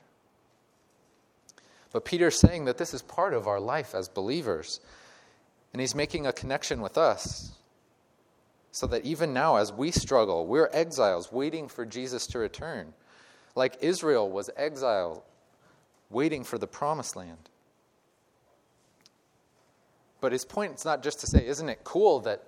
But 1.91 2.05
Peter's 2.05 2.37
saying 2.37 2.65
that 2.65 2.77
this 2.77 2.93
is 2.93 3.01
part 3.01 3.33
of 3.33 3.47
our 3.47 3.59
life 3.59 3.93
as 3.93 4.09
believers. 4.09 4.79
And 5.71 5.79
he's 5.79 5.95
making 5.95 6.27
a 6.27 6.33
connection 6.33 6.81
with 6.81 6.97
us. 6.97 7.51
So 8.73 8.87
that 8.87 9.05
even 9.05 9.33
now, 9.33 9.57
as 9.57 9.71
we 9.71 9.91
struggle, 9.91 10.47
we're 10.47 10.69
exiles 10.73 11.31
waiting 11.31 11.67
for 11.67 11.85
Jesus 11.85 12.25
to 12.27 12.39
return. 12.39 12.93
Like 13.55 13.77
Israel 13.81 14.31
was 14.31 14.49
exiled, 14.57 15.21
waiting 16.09 16.43
for 16.43 16.57
the 16.57 16.65
promised 16.65 17.15
land. 17.15 17.51
But 20.21 20.31
his 20.31 20.43
point 20.43 20.73
is 20.73 20.85
not 20.85 21.03
just 21.03 21.19
to 21.19 21.27
say, 21.27 21.45
isn't 21.45 21.69
it 21.69 21.83
cool 21.83 22.21
that, 22.21 22.45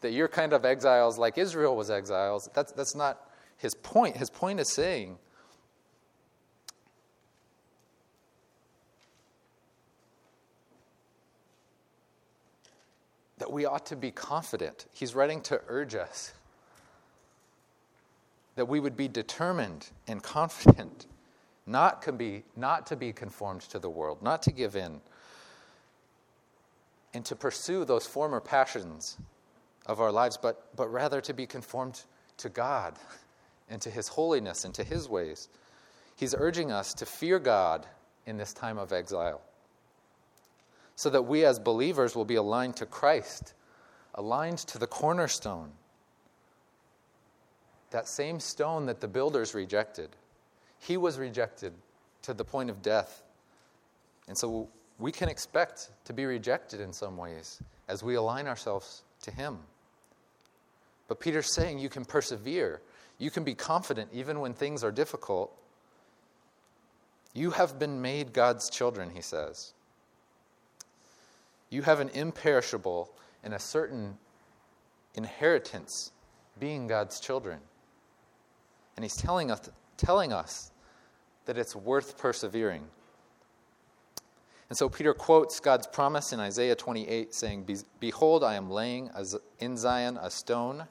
that 0.00 0.10
you're 0.10 0.26
kind 0.26 0.52
of 0.52 0.64
exiles 0.64 1.18
like 1.18 1.38
Israel 1.38 1.76
was 1.76 1.88
exiles? 1.88 2.50
That's, 2.52 2.72
that's 2.72 2.96
not 2.96 3.30
his 3.56 3.74
point. 3.74 4.16
His 4.16 4.28
point 4.28 4.58
is 4.58 4.72
saying, 4.72 5.18
that 13.40 13.50
we 13.50 13.64
ought 13.64 13.86
to 13.86 13.96
be 13.96 14.10
confident. 14.10 14.86
He's 14.92 15.14
writing 15.14 15.40
to 15.42 15.60
urge 15.66 15.94
us 15.94 16.32
that 18.54 18.66
we 18.66 18.78
would 18.78 18.96
be 18.96 19.08
determined 19.08 19.88
and 20.06 20.22
confident 20.22 21.06
not, 21.66 22.18
be, 22.18 22.44
not 22.54 22.86
to 22.88 22.96
be 22.96 23.12
conformed 23.12 23.62
to 23.62 23.78
the 23.78 23.88
world, 23.88 24.22
not 24.22 24.42
to 24.42 24.52
give 24.52 24.76
in, 24.76 25.00
and 27.14 27.24
to 27.24 27.34
pursue 27.34 27.86
those 27.86 28.06
former 28.06 28.40
passions 28.40 29.16
of 29.86 30.00
our 30.00 30.12
lives, 30.12 30.36
but, 30.36 30.68
but 30.76 30.92
rather 30.92 31.22
to 31.22 31.32
be 31.32 31.46
conformed 31.46 32.02
to 32.36 32.50
God 32.50 32.94
and 33.70 33.80
to 33.80 33.90
His 33.90 34.08
holiness 34.08 34.66
and 34.66 34.74
to 34.74 34.84
His 34.84 35.08
ways. 35.08 35.48
He's 36.14 36.34
urging 36.36 36.70
us 36.70 36.92
to 36.94 37.06
fear 37.06 37.38
God 37.38 37.86
in 38.26 38.36
this 38.36 38.52
time 38.52 38.76
of 38.78 38.92
exile 38.92 39.40
so 41.00 41.08
that 41.08 41.22
we 41.22 41.46
as 41.46 41.58
believers 41.58 42.14
will 42.14 42.26
be 42.26 42.34
aligned 42.34 42.76
to 42.76 42.84
Christ, 42.84 43.54
aligned 44.16 44.58
to 44.58 44.76
the 44.76 44.86
cornerstone. 44.86 45.70
That 47.90 48.06
same 48.06 48.38
stone 48.38 48.84
that 48.84 49.00
the 49.00 49.08
builders 49.08 49.54
rejected. 49.54 50.10
He 50.78 50.98
was 50.98 51.18
rejected 51.18 51.72
to 52.20 52.34
the 52.34 52.44
point 52.44 52.68
of 52.68 52.82
death. 52.82 53.22
And 54.28 54.36
so 54.36 54.68
we 54.98 55.10
can 55.10 55.30
expect 55.30 55.88
to 56.04 56.12
be 56.12 56.26
rejected 56.26 56.82
in 56.82 56.92
some 56.92 57.16
ways 57.16 57.62
as 57.88 58.02
we 58.02 58.16
align 58.16 58.46
ourselves 58.46 59.02
to 59.22 59.30
Him. 59.30 59.56
But 61.08 61.18
Peter's 61.18 61.54
saying 61.54 61.78
you 61.78 61.88
can 61.88 62.04
persevere, 62.04 62.82
You 63.16 63.30
can 63.30 63.42
be 63.42 63.54
confident 63.54 64.10
even 64.12 64.38
when 64.38 64.52
things 64.52 64.84
are 64.84 64.92
difficult. 64.92 65.50
You 67.32 67.52
have 67.52 67.78
been 67.78 68.02
made 68.02 68.34
God's 68.34 68.68
children, 68.68 69.08
he 69.14 69.22
says. 69.22 69.72
You 71.70 71.82
have 71.82 72.00
an 72.00 72.10
imperishable 72.10 73.12
and 73.42 73.54
a 73.54 73.58
certain 73.58 74.18
inheritance 75.14 76.12
being 76.58 76.86
God's 76.86 77.20
children. 77.20 77.58
And 78.96 79.04
he's 79.04 79.16
telling 79.16 79.50
us, 79.50 79.70
telling 79.96 80.32
us 80.32 80.72
that 81.46 81.56
it's 81.56 81.74
worth 81.74 82.18
persevering. 82.18 82.84
And 84.68 84.76
so 84.76 84.88
Peter 84.88 85.14
quotes 85.14 85.58
God's 85.58 85.86
promise 85.86 86.32
in 86.32 86.38
Isaiah 86.38 86.76
28, 86.76 87.34
saying, 87.34 87.66
Behold, 87.98 88.44
I 88.44 88.54
am 88.54 88.70
laying 88.70 89.10
in 89.58 89.76
Zion 89.76 90.16
a 90.20 90.30
stone, 90.30 90.86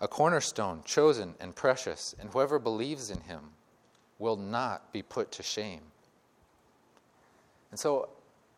a 0.00 0.08
cornerstone, 0.08 0.82
chosen 0.84 1.34
and 1.38 1.54
precious, 1.54 2.14
and 2.18 2.30
whoever 2.30 2.58
believes 2.58 3.10
in 3.10 3.20
him 3.20 3.40
will 4.18 4.36
not 4.36 4.92
be 4.92 5.02
put 5.02 5.30
to 5.32 5.42
shame. 5.42 5.82
And 7.70 7.78
so, 7.78 8.08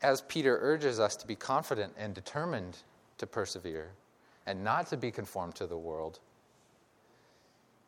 as 0.00 0.20
Peter 0.22 0.58
urges 0.60 1.00
us 1.00 1.16
to 1.16 1.26
be 1.26 1.34
confident 1.34 1.92
and 1.98 2.14
determined 2.14 2.78
to 3.18 3.26
persevere 3.26 3.90
and 4.46 4.62
not 4.62 4.86
to 4.88 4.96
be 4.96 5.10
conformed 5.10 5.54
to 5.56 5.66
the 5.66 5.76
world, 5.76 6.20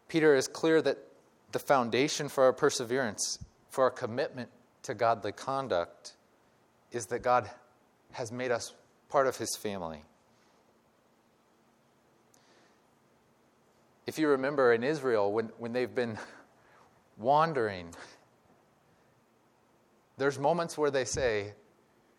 Peter 0.08 0.34
is 0.34 0.48
clear 0.48 0.82
that 0.82 0.98
the 1.52 1.58
foundation 1.58 2.28
for 2.28 2.44
our 2.44 2.52
perseverance, 2.52 3.38
for 3.68 3.84
our 3.84 3.90
commitment 3.90 4.48
to 4.82 4.94
godly 4.94 5.32
conduct, 5.32 6.14
is 6.90 7.06
that 7.06 7.20
God 7.20 7.48
has 8.12 8.32
made 8.32 8.50
us 8.50 8.72
part 9.08 9.26
of 9.26 9.36
his 9.36 9.56
family. 9.56 10.02
If 14.06 14.18
you 14.18 14.28
remember 14.28 14.72
in 14.72 14.82
Israel, 14.82 15.32
when, 15.32 15.50
when 15.58 15.72
they've 15.72 15.94
been 15.94 16.18
wandering, 17.16 17.94
there's 20.16 20.38
moments 20.38 20.76
where 20.76 20.90
they 20.90 21.04
say, 21.04 21.52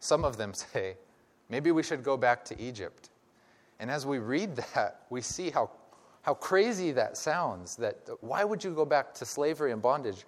some 0.01 0.25
of 0.25 0.35
them 0.35 0.53
say, 0.73 0.97
maybe 1.47 1.71
we 1.71 1.83
should 1.83 2.03
go 2.03 2.17
back 2.17 2.43
to 2.45 2.61
Egypt. 2.61 3.09
And 3.79 3.89
as 3.89 4.05
we 4.05 4.19
read 4.19 4.57
that, 4.75 5.03
we 5.09 5.21
see 5.21 5.49
how 5.49 5.71
how 6.23 6.33
crazy 6.35 6.91
that 6.91 7.17
sounds. 7.17 7.75
That 7.77 7.97
why 8.21 8.43
would 8.43 8.63
you 8.63 8.71
go 8.71 8.85
back 8.85 9.13
to 9.15 9.25
slavery 9.25 9.71
and 9.71 9.81
bondage? 9.81 10.25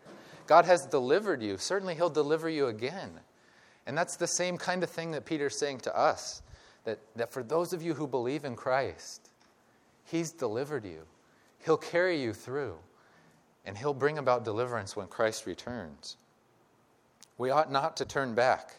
God 0.47 0.65
has 0.65 0.85
delivered 0.85 1.41
you. 1.41 1.57
Certainly, 1.57 1.95
He'll 1.95 2.09
deliver 2.09 2.49
you 2.49 2.67
again. 2.67 3.11
And 3.85 3.97
that's 3.97 4.15
the 4.15 4.27
same 4.27 4.57
kind 4.57 4.83
of 4.83 4.89
thing 4.89 5.11
that 5.11 5.25
Peter's 5.25 5.57
saying 5.57 5.79
to 5.81 5.97
us 5.97 6.41
that, 6.85 6.99
that 7.15 7.31
for 7.31 7.43
those 7.43 7.73
of 7.73 7.81
you 7.81 7.93
who 7.93 8.07
believe 8.07 8.45
in 8.45 8.55
Christ, 8.55 9.29
He's 10.05 10.31
delivered 10.31 10.85
you. 10.85 11.03
He'll 11.63 11.77
carry 11.77 12.21
you 12.21 12.33
through, 12.33 12.75
and 13.65 13.77
He'll 13.77 13.93
bring 13.93 14.17
about 14.17 14.43
deliverance 14.43 14.95
when 14.95 15.07
Christ 15.07 15.45
returns. 15.45 16.17
We 17.37 17.51
ought 17.51 17.71
not 17.71 17.97
to 17.97 18.05
turn 18.05 18.35
back 18.35 18.75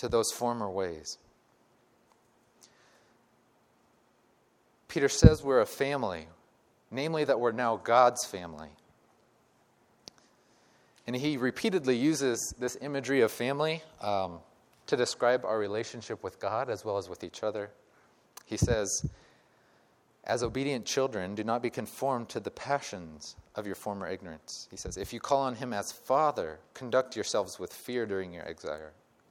to 0.00 0.08
those 0.08 0.32
former 0.32 0.68
ways. 0.68 1.18
Peter 4.88 5.08
says 5.08 5.44
we're 5.44 5.60
a 5.60 5.66
family, 5.66 6.26
namely 6.90 7.22
that 7.24 7.38
we're 7.38 7.52
now 7.52 7.76
God's 7.76 8.24
family. 8.24 8.70
And 11.06 11.14
he 11.14 11.36
repeatedly 11.36 11.96
uses 11.96 12.54
this 12.58 12.78
imagery 12.80 13.20
of 13.20 13.30
family 13.30 13.82
um, 14.00 14.38
to 14.86 14.96
describe 14.96 15.44
our 15.44 15.58
relationship 15.58 16.24
with 16.24 16.40
God 16.40 16.70
as 16.70 16.84
well 16.84 16.96
as 16.96 17.08
with 17.08 17.22
each 17.22 17.42
other. 17.42 17.70
He 18.46 18.56
says, 18.56 19.06
As 20.24 20.42
obedient 20.42 20.86
children, 20.86 21.34
do 21.34 21.44
not 21.44 21.62
be 21.62 21.70
conformed 21.70 22.30
to 22.30 22.40
the 22.40 22.50
passions 22.50 23.36
of 23.54 23.66
your 23.66 23.74
former 23.74 24.08
ignorance. 24.08 24.66
He 24.70 24.76
says, 24.76 24.96
If 24.96 25.12
you 25.12 25.20
call 25.20 25.42
on 25.42 25.56
him 25.56 25.74
as 25.74 25.92
Father, 25.92 26.58
conduct 26.74 27.16
yourselves 27.16 27.58
with 27.58 27.72
fear 27.72 28.06
during 28.06 28.32
your 28.32 28.46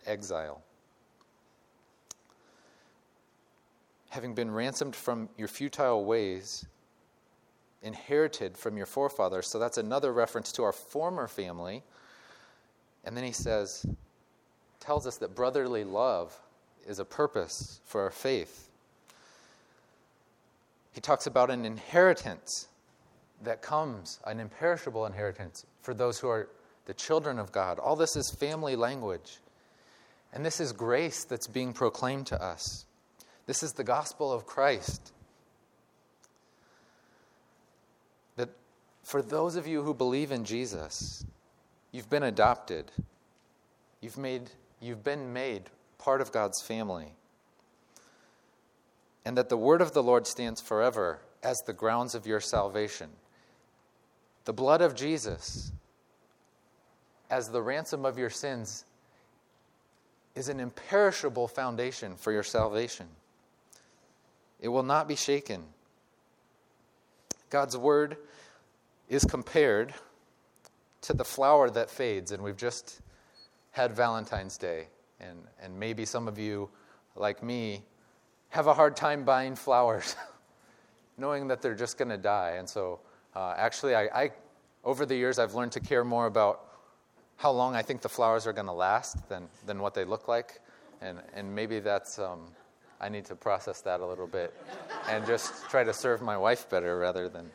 exile. 0.06 0.62
Having 4.10 4.34
been 4.34 4.52
ransomed 4.52 4.96
from 4.96 5.30
your 5.38 5.48
futile 5.48 6.04
ways, 6.04 6.66
inherited 7.82 8.58
from 8.58 8.76
your 8.76 8.86
forefathers. 8.86 9.48
So 9.48 9.60
that's 9.60 9.78
another 9.78 10.12
reference 10.12 10.52
to 10.54 10.64
our 10.64 10.74
former 10.74 11.28
family. 11.28 11.84
And 13.06 13.16
then 13.16 13.24
he 13.24 13.32
says, 13.32 13.86
tells 14.80 15.08
us 15.08 15.18
that 15.18 15.36
brotherly 15.36 15.84
love 15.84 16.38
is 16.88 17.00
a 17.00 17.06
purpose 17.06 17.80
for 17.86 18.02
our 18.02 18.12
faith. 18.12 18.70
He 20.92 21.02
talks 21.02 21.28
about 21.28 21.50
an 21.50 21.66
inheritance 21.66 22.68
that 23.44 23.62
comes, 23.62 24.20
an 24.26 24.40
imperishable 24.40 25.06
inheritance 25.06 25.66
for 25.82 25.94
those 25.94 26.20
who 26.20 26.28
are 26.28 26.50
the 26.86 26.94
children 26.94 27.38
of 27.38 27.52
God. 27.52 27.80
All 27.80 27.96
this 27.96 28.16
is 28.16 28.32
family 28.32 28.76
language. 28.76 29.38
And 30.34 30.46
this 30.46 30.60
is 30.60 30.74
grace 30.74 31.24
that's 31.24 31.48
being 31.48 31.74
proclaimed 31.74 32.28
to 32.28 32.42
us. 32.42 32.86
This 33.50 33.64
is 33.64 33.74
the 33.74 33.84
gospel 33.84 34.32
of 34.32 34.46
Christ. 34.46 35.12
That 38.36 38.50
for 39.02 39.24
those 39.24 39.56
of 39.56 39.66
you 39.66 39.82
who 39.82 39.96
believe 39.96 40.32
in 40.32 40.46
Jesus, 40.46 41.26
you've 41.92 42.12
been 42.12 42.22
adopted. 42.22 42.92
You've, 44.02 44.20
made, 44.20 44.52
you've 44.80 45.04
been 45.04 45.34
made 45.34 45.64
part 45.98 46.22
of 46.22 46.32
God's 46.32 46.62
family. 46.62 47.08
And 49.26 49.36
that 49.36 49.50
the 49.50 49.58
word 49.58 49.82
of 49.82 49.94
the 49.94 50.04
Lord 50.04 50.28
stands 50.28 50.62
forever 50.62 51.20
as 51.42 51.58
the 51.66 51.74
grounds 51.74 52.14
of 52.14 52.28
your 52.28 52.42
salvation. 52.42 53.10
The 54.46 54.54
blood 54.54 54.84
of 54.84 54.94
Jesus, 54.94 55.72
as 57.32 57.50
the 57.50 57.64
ransom 57.64 58.06
of 58.06 58.20
your 58.20 58.30
sins, 58.30 58.86
is 60.36 60.50
an 60.50 60.60
imperishable 60.60 61.48
foundation 61.48 62.16
for 62.16 62.32
your 62.32 62.44
salvation. 62.44 63.08
It 64.60 64.68
will 64.68 64.84
not 64.84 65.08
be 65.08 65.16
shaken. 65.16 65.64
God's 67.50 67.78
word 67.78 68.18
is 69.08 69.24
compared 69.26 69.94
to 71.02 71.14
the 71.14 71.24
flower 71.24 71.70
that 71.70 71.90
fades, 71.90 72.32
and 72.32 72.44
we've 72.44 72.58
just 72.58 73.02
had 73.72 73.92
Valentine's 73.94 74.58
Day. 74.58 74.88
And, 75.20 75.40
and 75.62 75.78
maybe 75.78 76.06
some 76.06 76.28
of 76.28 76.38
you, 76.38 76.70
like 77.16 77.42
me, 77.42 77.84
have 78.50 78.68
a 78.68 78.74
hard 78.74 78.96
time 78.96 79.24
buying 79.24 79.56
flowers, 79.56 80.16
knowing 81.18 81.48
that 81.48 81.62
they're 81.62 81.76
just 81.76 81.98
going 81.98 82.10
to 82.10 82.18
die. 82.18 82.56
And 82.58 82.68
so, 82.68 83.00
uh, 83.36 83.54
actually, 83.58 83.96
I, 83.96 84.04
I, 84.14 84.32
over 84.84 85.06
the 85.06 85.16
years, 85.16 85.40
I've 85.40 85.56
learned 85.56 85.72
to 85.74 85.80
care 85.80 86.04
more 86.04 86.26
about 86.26 86.66
how 87.38 87.52
long 87.52 87.76
I 87.76 87.82
think 87.82 88.02
the 88.02 88.10
flowers 88.10 88.46
are 88.48 88.54
going 88.54 88.68
to 88.68 88.74
last 88.74 89.28
than, 89.30 89.48
than 89.66 89.80
what 89.80 89.94
they 89.94 90.04
look 90.04 90.28
like. 90.28 90.60
And, 91.02 91.20
and 91.34 91.54
maybe 91.54 91.80
that's, 91.80 92.20
um, 92.20 92.52
I 93.02 93.10
need 93.10 93.26
to 93.26 93.36
process 93.36 93.82
that 93.82 94.02
a 94.02 94.06
little 94.06 94.28
bit 94.28 94.54
and 95.08 95.26
just 95.26 95.70
try 95.70 95.84
to 95.84 95.94
serve 95.94 96.22
my 96.22 96.38
wife 96.38 96.70
better 96.70 96.98
rather 97.00 97.30
than 97.30 97.50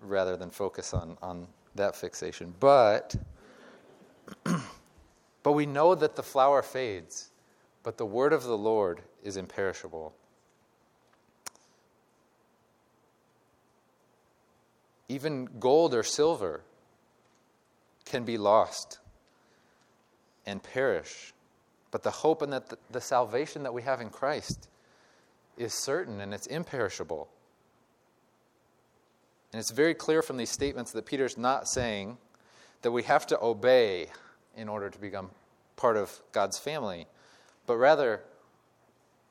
rather 0.00 0.36
than 0.36 0.50
focus 0.50 0.94
on, 0.94 1.18
on 1.20 1.48
that 1.74 1.96
fixation. 1.96 2.54
But 2.60 3.16
but 5.42 5.52
we 5.52 5.66
know 5.66 5.94
that 5.94 6.14
the 6.14 6.22
flower 6.22 6.62
fades, 6.62 7.30
but 7.82 7.98
the 7.98 8.06
word 8.06 8.32
of 8.32 8.44
the 8.44 8.56
Lord 8.56 9.02
is 9.22 9.36
imperishable. 9.36 10.14
Even 15.08 15.48
gold 15.58 15.94
or 15.94 16.02
silver 16.02 16.62
can 18.04 18.24
be 18.24 18.38
lost 18.38 18.98
and 20.46 20.62
perish. 20.62 21.32
But 21.90 22.02
the 22.02 22.10
hope 22.10 22.42
and 22.42 22.52
that 22.52 22.72
the, 22.90 23.00
salvation 23.00 23.62
that 23.62 23.72
we 23.72 23.82
have 23.82 24.00
in 24.00 24.10
Christ 24.10 24.68
is 25.56 25.72
certain 25.72 26.20
and 26.20 26.34
it's 26.34 26.46
imperishable. 26.46 27.28
And 29.52 29.60
it's 29.60 29.72
very 29.72 29.94
clear 29.94 30.20
from 30.20 30.36
these 30.36 30.50
statements 30.50 30.92
that 30.92 31.06
Peter's 31.06 31.38
not 31.38 31.66
saying 31.68 32.18
that 32.82 32.90
we 32.90 33.02
have 33.04 33.26
to 33.28 33.42
obey 33.42 34.08
in 34.56 34.68
order 34.68 34.90
to 34.90 34.98
become 34.98 35.30
part 35.76 35.96
of 35.96 36.20
God's 36.32 36.58
family, 36.58 37.06
but 37.66 37.76
rather 37.76 38.22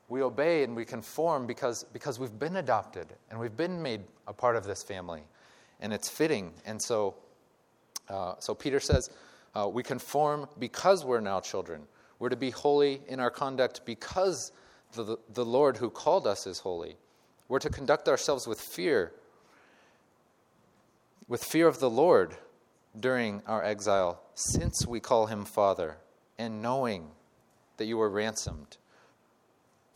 we 0.10 0.22
obey 0.22 0.64
and 0.64 0.76
we 0.76 0.86
conform 0.86 1.46
because, 1.46 1.84
because 1.94 2.20
we've 2.20 2.40
been 2.40 2.56
adopted 2.56 3.08
and 3.30 3.40
we've 3.40 3.56
been 3.56 3.82
made 3.82 4.02
a 4.26 4.34
part 4.34 4.56
of 4.56 4.66
this 4.66 4.82
family, 4.82 5.24
and 5.80 5.94
it's 5.94 6.10
fitting. 6.10 6.54
And 6.66 6.82
so, 6.82 7.16
uh, 8.10 8.36
so 8.40 8.56
Peter 8.56 8.80
says 8.80 9.10
uh, 9.54 9.68
we 9.68 9.84
conform 9.84 10.48
because 10.58 11.06
we're 11.06 11.20
now 11.20 11.40
children. 11.40 11.84
We're 12.20 12.30
to 12.30 12.36
be 12.36 12.50
holy 12.50 13.02
in 13.08 13.20
our 13.20 13.30
conduct 13.30 13.82
because 13.86 14.52
the, 14.94 15.18
the 15.34 15.46
Lord 15.46 15.78
who 15.78 15.90
called 15.90 16.26
us 16.26 16.48
is 16.48 16.60
holy. 16.60 16.98
We're 17.48 17.60
to 17.60 17.70
conduct 17.70 18.08
ourselves 18.08 18.48
with 18.48 18.60
fear, 18.60 19.14
with 21.28 21.44
fear 21.44 21.68
of 21.68 21.80
the 21.80 21.90
Lord 21.90 22.36
during 23.00 23.42
our 23.46 23.64
exile, 23.64 24.22
since 24.34 24.86
we 24.88 25.00
call 25.00 25.28
him 25.28 25.46
Father, 25.46 25.98
and 26.38 26.62
knowing 26.62 27.10
that 27.78 27.86
you 27.86 27.98
were 27.98 28.10
ransomed 28.10 28.78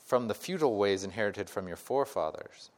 from 0.05 0.27
the 0.27 0.34
futile 0.36 0.75
ways 0.75 1.03
inherited 1.03 1.49
from 1.49 1.67
your 1.67 1.77
forefathers. 1.77 2.69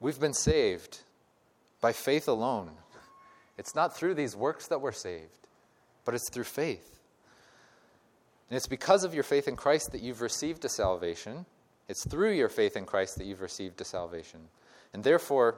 We've 0.00 0.20
been 0.20 0.34
saved 0.34 1.00
by 1.80 1.92
faith 1.92 2.28
alone. 2.28 2.72
It's 3.56 3.74
not 3.74 3.96
through 3.96 4.14
these 4.14 4.36
works 4.36 4.66
that 4.68 4.80
we're 4.80 4.92
saved, 4.92 5.45
but 6.06 6.14
it's 6.14 6.30
through 6.30 6.44
faith. 6.44 7.00
And 8.48 8.56
it's 8.56 8.68
because 8.68 9.04
of 9.04 9.12
your 9.12 9.24
faith 9.24 9.48
in 9.48 9.56
Christ 9.56 9.92
that 9.92 10.00
you've 10.00 10.22
received 10.22 10.64
a 10.64 10.68
salvation. 10.68 11.44
It's 11.88 12.08
through 12.08 12.32
your 12.32 12.48
faith 12.48 12.76
in 12.76 12.86
Christ 12.86 13.18
that 13.18 13.26
you've 13.26 13.42
received 13.42 13.80
a 13.80 13.84
salvation. 13.84 14.40
And 14.94 15.04
therefore, 15.04 15.56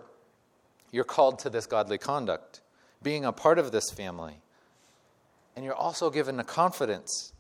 you're 0.91 1.05
called 1.05 1.39
to 1.41 1.51
this 1.51 1.67
godly 1.67 1.99
conduct, 1.99 2.63
being 3.03 3.25
a 3.25 3.33
part 3.33 3.59
of 3.59 3.71
this 3.71 3.91
family. 3.91 4.41
And 5.55 5.65
you're 5.65 5.75
also 5.75 6.11
given 6.11 6.41
a 6.41 6.45
confidence, 6.45 7.35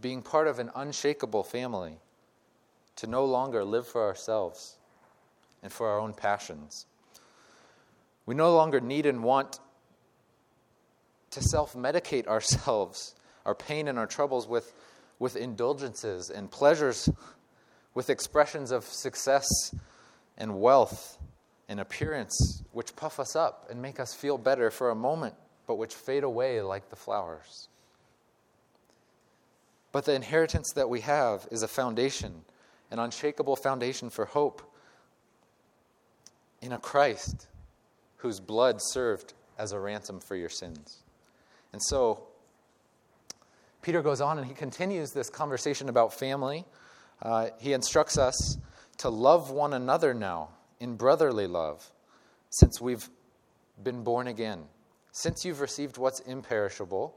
being 0.00 0.22
part 0.22 0.46
of 0.46 0.60
an 0.60 0.70
unshakable 0.76 1.42
family, 1.42 1.98
to 2.96 3.06
no 3.06 3.24
longer 3.24 3.64
live 3.64 3.86
for 3.86 4.02
ourselves 4.02 4.76
and 5.62 5.72
for 5.72 5.88
our 5.88 5.98
own 5.98 6.14
passions. 6.14 6.86
We 8.26 8.36
no 8.36 8.54
longer 8.54 8.80
need 8.80 9.06
and 9.06 9.24
want 9.24 9.58
to 11.32 11.42
self 11.42 11.74
medicate 11.74 12.26
ourselves, 12.26 13.14
our 13.46 13.54
pain 13.54 13.88
and 13.88 13.98
our 13.98 14.06
troubles, 14.06 14.46
with, 14.46 14.72
with 15.18 15.36
indulgences 15.36 16.30
and 16.30 16.50
pleasures, 16.50 17.08
with 17.94 18.08
expressions 18.08 18.70
of 18.70 18.84
success 18.84 19.46
and 20.38 20.60
wealth 20.60 21.18
and 21.68 21.80
appearance, 21.80 22.62
which 22.72 22.96
puff 22.96 23.18
us 23.18 23.34
up 23.34 23.66
and 23.70 23.82
make 23.82 23.98
us 23.98 24.14
feel 24.14 24.38
better 24.38 24.70
for 24.70 24.90
a 24.90 24.94
moment, 24.94 25.34
but 25.66 25.76
which 25.76 25.94
fade 25.94 26.24
away 26.24 26.60
like 26.60 26.88
the 26.90 26.96
flowers. 26.96 27.68
But 29.90 30.06
the 30.06 30.14
inheritance 30.14 30.72
that 30.74 30.88
we 30.88 31.00
have 31.00 31.46
is 31.50 31.62
a 31.62 31.68
foundation, 31.68 32.44
an 32.90 32.98
unshakable 32.98 33.56
foundation 33.56 34.08
for 34.08 34.24
hope 34.24 34.62
in 36.62 36.72
a 36.72 36.78
Christ 36.78 37.48
whose 38.16 38.40
blood 38.40 38.80
served 38.80 39.34
as 39.58 39.72
a 39.72 39.78
ransom 39.78 40.20
for 40.20 40.34
your 40.34 40.48
sins. 40.48 41.01
And 41.72 41.82
so, 41.82 42.24
Peter 43.80 44.02
goes 44.02 44.20
on 44.20 44.38
and 44.38 44.46
he 44.46 44.54
continues 44.54 45.12
this 45.12 45.30
conversation 45.30 45.88
about 45.88 46.12
family. 46.12 46.64
Uh, 47.20 47.48
he 47.58 47.72
instructs 47.72 48.18
us 48.18 48.58
to 48.98 49.08
love 49.08 49.50
one 49.50 49.72
another 49.72 50.14
now 50.14 50.50
in 50.80 50.96
brotherly 50.96 51.46
love, 51.46 51.90
since 52.50 52.80
we've 52.80 53.08
been 53.82 54.02
born 54.02 54.26
again. 54.28 54.64
Since 55.12 55.44
you've 55.44 55.60
received 55.60 55.98
what's 55.98 56.20
imperishable, 56.20 57.14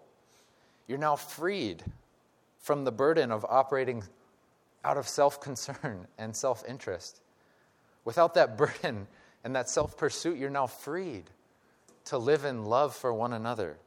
you're 0.87 0.97
now 0.97 1.15
freed 1.15 1.83
from 2.59 2.83
the 2.83 2.91
burden 2.91 3.31
of 3.31 3.45
operating 3.47 4.03
out 4.83 4.97
of 4.97 5.07
self 5.07 5.39
concern 5.41 6.07
and 6.17 6.35
self 6.35 6.63
interest. 6.67 7.21
Without 8.03 8.35
that 8.35 8.57
burden, 8.57 9.07
and 9.45 9.55
that 9.55 9.69
self 9.69 9.95
pursuit, 9.95 10.37
you're 10.37 10.49
now 10.49 10.67
freed 10.67 11.23
to 12.05 12.17
live 12.17 12.43
in 12.43 12.65
love 12.65 12.95
for 12.95 13.13
one 13.13 13.31
another. 13.31 13.77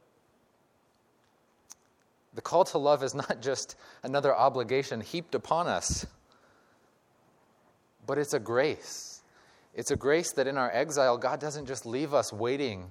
The 2.33 2.41
call 2.41 2.63
to 2.65 2.77
love 2.77 3.03
is 3.03 3.15
not 3.15 3.41
just 3.41 3.75
another 4.03 4.35
obligation 4.35 5.01
heaped 5.01 5.35
upon 5.35 5.67
us, 5.67 6.05
but 8.05 8.17
it's 8.17 8.33
a 8.33 8.39
grace. 8.39 9.21
It's 9.75 9.91
a 9.91 9.95
grace 9.95 10.31
that 10.33 10.47
in 10.47 10.57
our 10.57 10.71
exile, 10.71 11.17
God 11.17 11.39
doesn't 11.39 11.65
just 11.65 11.85
leave 11.85 12.13
us 12.13 12.33
waiting 12.33 12.89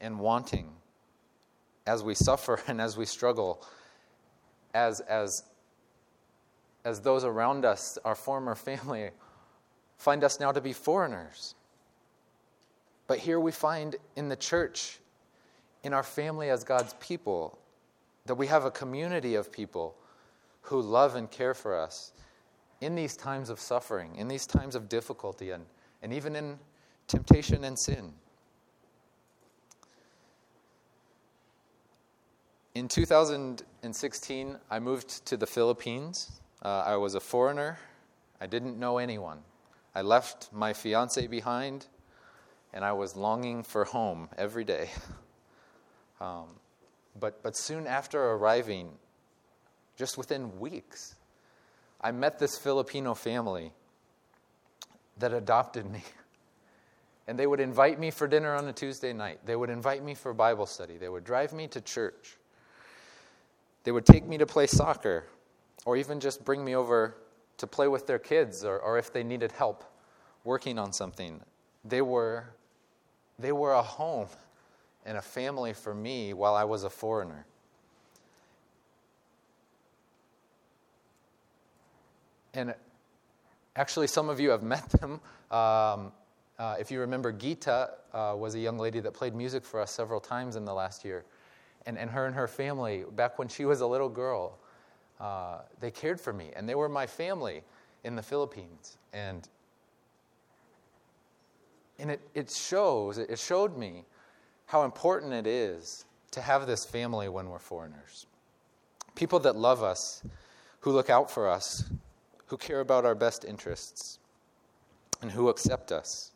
and 0.00 0.18
wanting 0.18 0.70
as 1.86 2.02
we 2.02 2.14
suffer 2.14 2.60
and 2.66 2.80
as 2.80 2.96
we 2.96 3.04
struggle, 3.04 3.62
as, 4.74 5.00
as, 5.00 5.44
as 6.84 7.00
those 7.00 7.24
around 7.24 7.64
us, 7.64 7.98
our 8.04 8.14
former 8.14 8.54
family, 8.54 9.10
find 9.98 10.24
us 10.24 10.40
now 10.40 10.52
to 10.52 10.60
be 10.60 10.72
foreigners. 10.72 11.54
But 13.06 13.18
here 13.18 13.40
we 13.40 13.50
find 13.50 13.96
in 14.14 14.28
the 14.28 14.36
church, 14.36 14.98
in 15.82 15.92
our 15.92 16.02
family 16.02 16.48
as 16.48 16.62
God's 16.62 16.94
people, 17.00 17.58
that 18.30 18.36
we 18.36 18.46
have 18.46 18.64
a 18.64 18.70
community 18.70 19.34
of 19.34 19.50
people 19.50 19.96
who 20.60 20.80
love 20.80 21.16
and 21.16 21.28
care 21.32 21.52
for 21.52 21.76
us 21.76 22.12
in 22.80 22.94
these 22.94 23.16
times 23.16 23.50
of 23.50 23.58
suffering, 23.58 24.14
in 24.14 24.28
these 24.28 24.46
times 24.46 24.76
of 24.76 24.88
difficulty, 24.88 25.50
and, 25.50 25.66
and 26.00 26.12
even 26.12 26.36
in 26.36 26.56
temptation 27.08 27.64
and 27.64 27.76
sin. 27.76 28.12
In 32.76 32.86
2016, 32.86 34.56
I 34.70 34.78
moved 34.78 35.26
to 35.26 35.36
the 35.36 35.48
Philippines. 35.48 36.40
Uh, 36.62 36.84
I 36.86 36.94
was 36.98 37.16
a 37.16 37.20
foreigner. 37.20 37.80
I 38.40 38.46
didn't 38.46 38.78
know 38.78 38.98
anyone. 38.98 39.38
I 39.92 40.02
left 40.02 40.50
my 40.52 40.72
fiance 40.72 41.26
behind 41.26 41.88
and 42.72 42.84
I 42.84 42.92
was 42.92 43.16
longing 43.16 43.64
for 43.64 43.86
home 43.86 44.28
every 44.38 44.62
day. 44.62 44.90
Um, 46.22 46.59
but, 47.18 47.42
but 47.42 47.56
soon 47.56 47.86
after 47.86 48.22
arriving, 48.22 48.90
just 49.96 50.16
within 50.16 50.58
weeks, 50.58 51.14
I 52.00 52.12
met 52.12 52.38
this 52.38 52.56
Filipino 52.56 53.14
family 53.14 53.72
that 55.18 55.32
adopted 55.32 55.90
me. 55.90 56.02
And 57.28 57.38
they 57.38 57.46
would 57.46 57.60
invite 57.60 58.00
me 58.00 58.10
for 58.10 58.26
dinner 58.26 58.56
on 58.56 58.66
a 58.66 58.72
Tuesday 58.72 59.12
night. 59.12 59.38
They 59.46 59.54
would 59.54 59.70
invite 59.70 60.02
me 60.02 60.14
for 60.14 60.34
Bible 60.34 60.66
study. 60.66 60.96
They 60.96 61.08
would 61.08 61.22
drive 61.22 61.52
me 61.52 61.68
to 61.68 61.80
church. 61.80 62.36
They 63.84 63.92
would 63.92 64.04
take 64.04 64.26
me 64.26 64.38
to 64.38 64.46
play 64.46 64.66
soccer, 64.66 65.26
or 65.84 65.96
even 65.96 66.18
just 66.18 66.44
bring 66.44 66.64
me 66.64 66.74
over 66.74 67.14
to 67.58 67.68
play 67.68 67.86
with 67.86 68.08
their 68.08 68.18
kids, 68.18 68.64
or, 68.64 68.80
or 68.80 68.98
if 68.98 69.12
they 69.12 69.22
needed 69.22 69.52
help 69.52 69.84
working 70.42 70.76
on 70.76 70.92
something. 70.92 71.40
They 71.84 72.02
were 72.02 72.46
they 73.38 73.52
were 73.52 73.74
a 73.74 73.82
home 73.82 74.26
and 75.06 75.16
a 75.16 75.22
family 75.22 75.72
for 75.72 75.94
me 75.94 76.32
while 76.32 76.54
I 76.54 76.64
was 76.64 76.84
a 76.84 76.90
foreigner. 76.90 77.46
And 82.54 82.74
actually, 83.76 84.08
some 84.08 84.28
of 84.28 84.40
you 84.40 84.50
have 84.50 84.62
met 84.62 84.88
them. 84.90 85.20
Um, 85.50 86.12
uh, 86.58 86.76
if 86.78 86.90
you 86.90 87.00
remember, 87.00 87.32
Gita 87.32 87.90
uh, 88.12 88.34
was 88.36 88.54
a 88.54 88.58
young 88.58 88.78
lady 88.78 89.00
that 89.00 89.12
played 89.12 89.34
music 89.34 89.64
for 89.64 89.80
us 89.80 89.90
several 89.90 90.20
times 90.20 90.56
in 90.56 90.64
the 90.64 90.74
last 90.74 91.04
year. 91.04 91.24
And, 91.86 91.96
and 91.96 92.10
her 92.10 92.26
and 92.26 92.34
her 92.34 92.48
family, 92.48 93.04
back 93.12 93.38
when 93.38 93.48
she 93.48 93.64
was 93.64 93.80
a 93.80 93.86
little 93.86 94.08
girl, 94.08 94.58
uh, 95.20 95.60
they 95.80 95.90
cared 95.90 96.20
for 96.20 96.32
me. 96.32 96.50
And 96.54 96.68
they 96.68 96.74
were 96.74 96.88
my 96.88 97.06
family 97.06 97.62
in 98.04 98.16
the 98.16 98.22
Philippines. 98.22 98.98
And 99.12 99.48
and 102.00 102.10
it, 102.10 102.20
it 102.34 102.50
shows, 102.50 103.18
it 103.18 103.38
showed 103.38 103.76
me 103.76 104.04
how 104.70 104.84
important 104.84 105.32
it 105.32 105.48
is 105.48 106.04
to 106.30 106.40
have 106.40 106.64
this 106.64 106.84
family 106.84 107.28
when 107.28 107.48
we're 107.48 107.58
foreigners. 107.58 108.26
People 109.16 109.40
that 109.40 109.56
love 109.56 109.82
us, 109.82 110.22
who 110.82 110.92
look 110.92 111.10
out 111.10 111.28
for 111.28 111.50
us, 111.50 111.90
who 112.46 112.56
care 112.56 112.78
about 112.78 113.04
our 113.04 113.16
best 113.16 113.44
interests, 113.44 114.20
and 115.20 115.32
who 115.32 115.48
accept 115.48 115.90
us. 115.90 116.30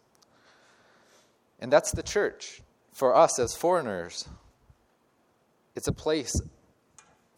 And 1.61 1.73
that's 1.73 1.93
the 1.93 2.03
church 2.03 2.61
for 2.93 3.15
us 3.15 3.39
as 3.39 3.55
foreigners. 3.55 4.29
It's 5.77 5.87
a 5.87 5.93
place 5.93 6.35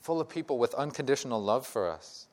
full 0.01 0.19
of 0.19 0.31
people 0.31 0.57
with 0.57 0.73
unconditional 0.73 1.43
love 1.43 1.67
for 1.67 1.91
us, 1.91 2.27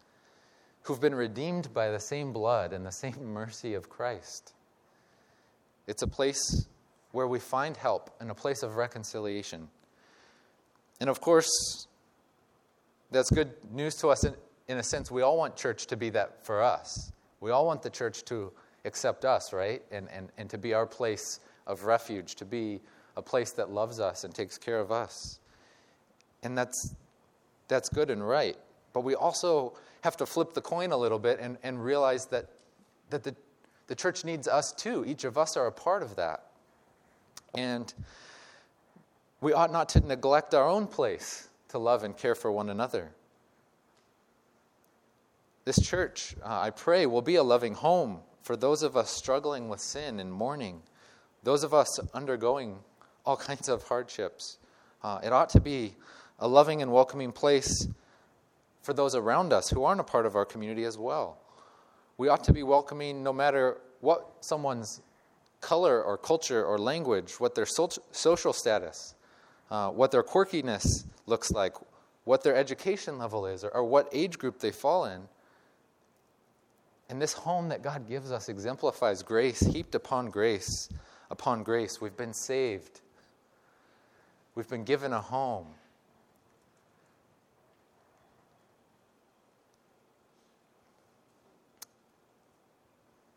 who've 0.84 1.02
been 1.02 1.16
redeemed 1.16 1.74
by 1.74 1.92
the 1.92 2.00
same 2.00 2.32
blood 2.32 2.72
and 2.72 2.86
the 2.86 2.92
same 2.94 3.26
mercy 3.34 3.74
of 3.74 3.90
Christ. 3.90 4.54
It's 5.86 6.02
a 6.02 6.08
place 6.08 6.66
where 7.14 7.28
we 7.28 7.40
find 7.40 7.78
help 7.78 8.14
and 8.20 8.30
a 8.30 8.36
place 8.36 8.62
of 8.62 8.76
reconciliation. 8.76 9.70
And 11.00 11.10
of 11.10 11.22
course, 11.22 11.88
that's 13.10 13.30
good 13.32 13.54
news 13.72 13.96
to 13.96 14.10
us 14.10 14.26
in, 14.26 14.36
in 14.68 14.78
a 14.78 14.84
sense. 14.84 15.10
We 15.10 15.22
all 15.22 15.38
want 15.38 15.56
church 15.56 15.88
to 15.88 15.96
be 15.96 16.10
that 16.10 16.46
for 16.46 16.62
us. 16.62 17.14
We 17.40 17.52
all 17.52 17.66
want 17.66 17.82
the 17.82 17.90
church 17.90 18.26
to 18.26 18.52
accept 18.84 19.24
us, 19.24 19.54
right? 19.54 19.82
And, 19.92 20.10
and, 20.12 20.30
and 20.38 20.50
to 20.50 20.58
be 20.58 20.74
our 20.74 20.86
place 20.86 21.40
of 21.66 21.86
refuge, 21.86 22.36
to 22.36 22.46
be 22.46 22.82
a 23.16 23.22
place 23.22 23.52
that 23.54 23.70
loves 23.70 24.02
us 24.02 24.26
and 24.26 24.36
takes 24.36 24.58
care 24.58 24.80
of 24.80 24.92
us. 24.92 25.40
And 26.42 26.58
that's, 26.58 26.94
that's 27.70 27.88
good 27.88 28.10
and 28.10 28.28
right. 28.28 28.58
But 28.92 29.02
we 29.02 29.16
also 29.16 29.74
have 30.02 30.18
to 30.18 30.26
flip 30.26 30.54
the 30.54 30.62
coin 30.62 30.92
a 30.92 30.98
little 30.98 31.20
bit 31.20 31.40
and, 31.40 31.58
and 31.64 31.82
realize 31.82 32.26
that, 32.28 32.50
that 33.10 33.24
the 33.24 33.34
the 33.88 33.96
church 33.96 34.24
needs 34.24 34.48
us 34.48 34.72
too. 34.72 35.04
Each 35.06 35.24
of 35.24 35.38
us 35.38 35.58
are 35.58 35.68
a 35.68 35.72
part 35.72 36.04
of 36.04 36.16
that. 36.16 36.46
And 37.56 37.94
we 39.42 39.54
ought 39.54 39.72
not 39.72 39.90
to 39.90 40.00
neglect 40.00 40.54
our 40.54 40.68
own 40.68 40.88
place 40.88 41.48
to 41.70 41.78
love 41.78 42.04
and 42.04 42.16
care 42.16 42.36
for 42.36 42.52
one 42.52 42.70
another. 42.70 43.12
This 45.66 45.82
church, 45.82 46.36
uh, 46.44 46.60
I 46.60 46.70
pray, 46.72 47.06
will 47.06 47.22
be 47.22 47.36
a 47.36 47.44
loving 47.44 47.74
home 47.74 48.20
for 48.42 48.56
those 48.56 48.84
of 48.84 48.98
us 48.98 49.10
struggling 49.10 49.70
with 49.70 49.80
sin 49.80 50.20
and 50.20 50.32
mourning, 50.32 50.82
those 51.44 51.64
of 51.64 51.74
us 51.74 52.00
undergoing 52.14 52.80
all 53.26 53.38
kinds 53.50 53.70
of 53.70 53.84
hardships. 53.84 54.58
Uh, 55.04 55.20
it 55.24 55.32
ought 55.32 55.50
to 55.50 55.62
be 55.62 55.96
a 56.40 56.48
loving 56.48 56.82
and 56.82 56.92
welcoming 56.92 57.32
place 57.32 57.88
for 58.82 58.94
those 58.94 59.16
around 59.16 59.54
us 59.54 59.70
who 59.70 59.84
aren't 59.84 60.02
a 60.02 60.04
part 60.04 60.26
of 60.26 60.36
our 60.36 60.46
community 60.46 60.84
as 60.84 60.98
well 60.98 61.38
we 62.18 62.28
ought 62.28 62.44
to 62.44 62.54
be 62.54 62.64
welcoming 62.64 63.24
no 63.24 63.34
matter 63.34 63.78
what 64.02 64.34
someone's 64.42 65.02
color 65.64 66.04
or 66.04 66.18
culture 66.18 66.64
or 66.64 66.78
language, 66.78 67.40
what 67.40 67.56
their 67.56 67.66
so- 67.66 67.90
social 68.12 68.54
status, 68.54 69.16
uh, 69.72 69.90
what 69.90 70.12
their 70.12 70.22
quirkiness 70.22 71.06
looks 71.26 71.50
like, 71.50 71.74
what 72.26 72.44
their 72.44 72.56
education 72.56 73.18
level 73.18 73.48
is, 73.48 73.64
or, 73.64 73.74
or 73.74 73.84
what 73.84 74.08
age 74.12 74.38
group 74.38 74.60
they 74.60 74.72
fall 74.72 75.06
in. 75.06 75.22
And 77.10 77.22
this 77.22 77.34
home 77.34 77.70
that 77.70 77.82
God 77.82 78.08
gives 78.08 78.32
us 78.32 78.50
exemplifies 78.50 79.24
grace, 79.24 79.60
heaped 79.60 79.96
upon 79.96 80.30
grace, 80.30 80.90
upon 81.32 81.64
grace. 81.64 82.02
We've 82.02 82.16
been 82.16 82.34
saved, 82.34 83.02
we've 84.56 84.70
been 84.70 84.84
given 84.84 85.14
a 85.14 85.22
home. 85.22 85.68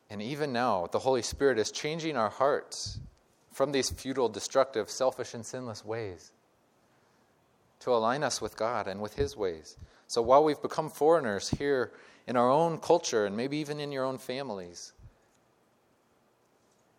And 0.09 0.23
even 0.23 0.53
now, 0.53 0.87
the 0.91 1.01
Holy 1.01 1.23
Spirit 1.23 1.59
is 1.59 1.71
changing 1.71 2.17
our 2.17 2.31
hearts 2.31 3.01
from 3.53 3.73
these 3.73 3.91
futile, 3.91 4.29
destructive, 4.29 4.89
selfish, 4.89 5.35
and 5.35 5.45
sinless 5.45 5.85
ways 5.85 6.33
to 7.81 7.95
align 7.95 8.23
us 8.23 8.41
with 8.41 8.57
God 8.57 8.87
and 8.87 9.01
with 9.01 9.17
His 9.17 9.37
ways. 9.37 9.77
So 10.07 10.23
while 10.23 10.45
we've 10.45 10.61
become 10.61 10.89
foreigners 10.89 11.49
here 11.51 11.93
in 12.27 12.37
our 12.37 12.51
own 12.51 12.79
culture 12.79 13.27
and 13.27 13.37
maybe 13.37 13.59
even 13.59 13.81
in 13.81 13.93
your 13.93 14.05
own 14.05 14.19
families, 14.19 14.93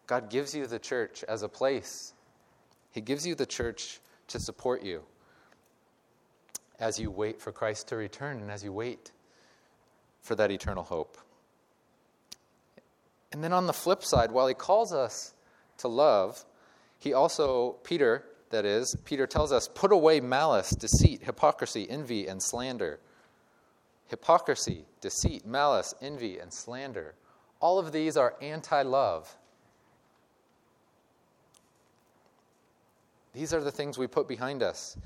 God 0.06 0.30
gives 0.30 0.56
you 0.56 0.68
the 0.68 0.80
church 0.80 1.24
as 1.28 1.44
a 1.44 1.50
place. 1.50 2.14
He 2.92 3.02
gives 3.02 3.26
you 3.26 3.36
the 3.36 3.46
church 3.46 4.00
to 4.28 4.40
support 4.40 4.84
you 4.84 5.04
as 6.80 7.00
you 7.00 7.12
wait 7.12 7.42
for 7.42 7.52
Christ 7.52 7.88
to 7.90 7.96
return 7.96 8.40
and 8.40 8.52
as 8.52 8.64
you 8.64 8.72
wait 8.72 9.12
for 10.22 10.36
that 10.36 10.52
eternal 10.52 10.84
hope. 10.84 11.18
And 13.32 13.44
then 13.44 13.54
on 13.54 13.68
the 13.68 13.74
flip 13.74 14.04
side, 14.04 14.32
while 14.32 14.48
he 14.48 14.54
calls 14.54 14.94
us 14.94 15.34
to 15.80 15.88
love, 15.88 16.46
he 17.00 17.14
also, 17.14 17.74
Peter, 17.84 18.24
that 18.50 18.66
is, 18.66 18.96
Peter 19.06 19.28
tells 19.28 19.52
us, 19.52 19.68
put 19.68 19.92
away 19.92 20.20
malice, 20.20 20.70
deceit, 20.72 21.24
hypocrisy, 21.24 21.88
envy, 21.90 22.28
and 22.28 22.42
slander. 22.42 23.00
Hypocrisy, 24.08 24.86
deceit, 25.02 25.46
malice, 25.46 25.94
envy, 26.02 26.40
and 26.40 26.54
slander. 26.54 27.14
All 27.60 27.78
of 27.80 27.92
these 27.92 28.16
are 28.16 28.36
anti 28.42 28.82
love. 28.84 29.36
These 33.34 33.54
are 33.54 33.62
the 33.62 33.72
things 33.72 33.98
we 33.98 34.08
put 34.08 34.28
behind 34.28 34.64
us. 34.64 34.98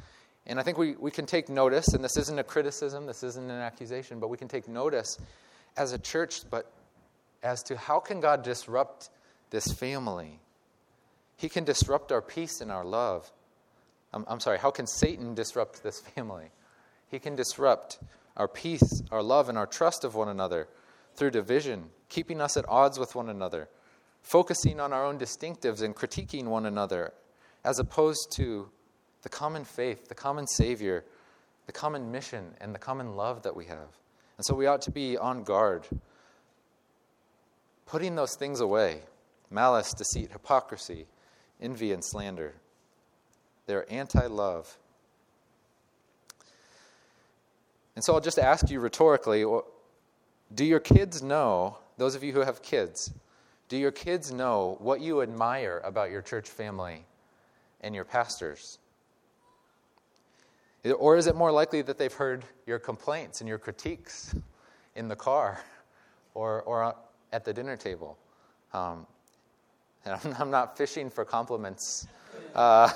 And 0.47 0.60
I 0.60 0.63
think 0.63 0.77
we, 0.77 0.95
we 0.95 1.12
can 1.12 1.25
take 1.25 1.49
notice, 1.49 1.89
and 1.89 2.03
this 2.03 2.17
isn't 2.17 2.39
a 2.39 2.43
criticism, 2.43 3.05
this 3.05 3.23
isn't 3.23 3.49
an 3.49 3.60
accusation, 3.60 4.19
but 4.19 4.29
we 4.29 4.38
can 4.38 4.47
take 4.47 4.67
notice 4.67 5.17
as 5.77 5.93
a 5.93 5.99
church, 5.99 6.41
but 6.49 6.71
as 7.43 7.63
to 7.63 7.77
how 7.77 7.99
can 7.99 8.19
God 8.19 8.43
disrupt 8.43 9.10
this 9.49 9.71
family? 9.73 10.39
He 11.38 11.49
can 11.49 11.63
disrupt 11.63 12.12
our 12.12 12.21
peace 12.21 12.62
and 12.62 12.71
our 12.71 12.86
love. 12.86 13.32
I'm, 14.13 14.25
I'm 14.27 14.39
sorry, 14.39 14.60
how 14.60 14.71
can 14.71 14.88
Satan 14.88 15.34
disrupt 15.34 15.84
this 15.84 15.99
family? 15.99 16.51
He 17.10 17.19
can 17.19 17.36
disrupt 17.36 17.99
our 18.38 18.47
peace, 18.47 19.04
our 19.12 19.23
love, 19.23 19.49
and 19.49 19.58
our 19.58 19.67
trust 19.67 20.04
of 20.04 20.15
one 20.15 20.30
another 20.30 20.67
through 21.15 21.32
division, 21.32 21.89
keeping 22.10 22.39
us 22.39 22.56
at 22.56 22.67
odds 22.69 22.97
with 22.97 23.15
one 23.15 23.30
another, 23.30 23.67
focusing 24.21 24.80
on 24.80 24.93
our 24.93 25.06
own 25.06 25.19
distinctives 25.19 25.82
and 25.82 25.95
critiquing 25.95 26.45
one 26.45 26.65
another, 26.65 27.13
as 27.63 27.80
opposed 27.80 28.32
to 28.32 28.69
the 29.23 29.30
common 29.30 29.65
faith, 29.65 30.08
the 30.08 30.15
common 30.15 30.47
Savior, 30.47 31.04
the 31.65 31.71
common 31.71 32.12
mission, 32.12 32.56
and 32.62 32.73
the 32.73 32.80
common 32.80 33.15
love 33.15 33.43
that 33.43 33.56
we 33.56 33.65
have. 33.65 33.99
And 34.38 34.45
so 34.45 34.56
we 34.56 34.65
ought 34.65 34.82
to 34.84 34.91
be 34.91 35.17
on 35.17 35.43
guard 35.43 35.88
putting 37.91 38.15
those 38.15 38.36
things 38.36 38.62
away 38.62 39.01
malice, 39.49 39.93
deceit, 39.93 40.32
hypocrisy, 40.32 41.06
envy, 41.62 41.91
and 41.91 42.04
slander. 42.04 42.54
They're 43.67 43.91
anti 43.91 44.25
love. 44.27 44.77
And 47.95 48.04
so 48.04 48.13
I'll 48.13 48.21
just 48.21 48.39
ask 48.39 48.69
you 48.69 48.80
rhetorically 48.80 49.45
do 50.56 50.65
your 50.65 50.80
kids 50.80 51.21
know, 51.21 51.77
those 51.97 52.15
of 52.15 52.23
you 52.23 52.32
who 52.32 52.39
have 52.39 52.62
kids, 52.62 53.12
do 53.67 53.77
your 53.77 53.91
kids 53.91 54.32
know 54.32 54.77
what 54.80 55.01
you 55.01 55.21
admire 55.21 55.82
about 55.84 56.12
your 56.12 56.21
church 56.21 56.49
family 56.49 57.06
and 57.82 57.93
your 57.93 58.06
pastors? 58.06 58.80
Or 60.97 61.17
is 61.17 61.27
it 61.27 61.36
more 61.36 61.51
likely 61.51 61.82
that 61.82 61.97
they've 61.97 62.12
heard 62.12 62.45
your 62.65 62.80
complaints 62.80 63.41
and 63.41 63.47
your 63.49 63.60
critiques 63.60 64.34
in 64.95 65.10
the 65.10 65.15
car 65.15 65.62
or, 66.34 66.62
or 66.62 66.95
at 67.31 67.45
the 67.45 67.53
dinner 67.53 67.77
table. 67.77 68.17
Um, 68.73 69.05
and 70.05 70.19
I'm, 70.23 70.35
I'm, 70.39 70.51
not 70.51 70.77
fishing 70.77 71.09
for 71.09 71.25
compliments. 71.25 72.07
Uh, 72.55 72.89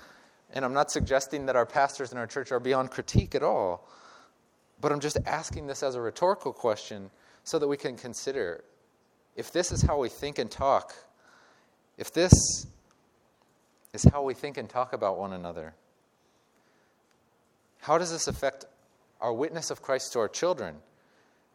and 0.52 0.64
I'm 0.64 0.72
not 0.72 0.90
suggesting 0.90 1.46
that 1.46 1.56
our 1.56 1.66
pastors 1.66 2.12
in 2.12 2.18
our 2.18 2.26
church 2.26 2.52
are 2.52 2.60
beyond 2.60 2.90
critique 2.90 3.34
at 3.34 3.42
all. 3.42 3.88
But 4.80 4.92
I'm 4.92 5.00
just 5.00 5.18
asking 5.26 5.66
this 5.66 5.82
as 5.82 5.94
a 5.94 6.00
rhetorical 6.00 6.52
question 6.52 7.10
so 7.44 7.58
that 7.58 7.66
we 7.66 7.76
can 7.76 7.96
consider 7.96 8.64
if 9.36 9.52
this 9.52 9.72
is 9.72 9.82
how 9.82 9.98
we 9.98 10.08
think 10.08 10.38
and 10.38 10.50
talk, 10.50 10.94
if 11.96 12.12
this 12.12 12.66
is 13.92 14.04
how 14.04 14.22
we 14.22 14.34
think 14.34 14.56
and 14.56 14.68
talk 14.68 14.92
about 14.92 15.18
one 15.18 15.32
another, 15.32 15.74
how 17.80 17.98
does 17.98 18.10
this 18.10 18.28
affect 18.28 18.64
our 19.20 19.32
witness 19.32 19.70
of 19.70 19.82
Christ 19.82 20.12
to 20.12 20.20
our 20.20 20.28
children? 20.28 20.76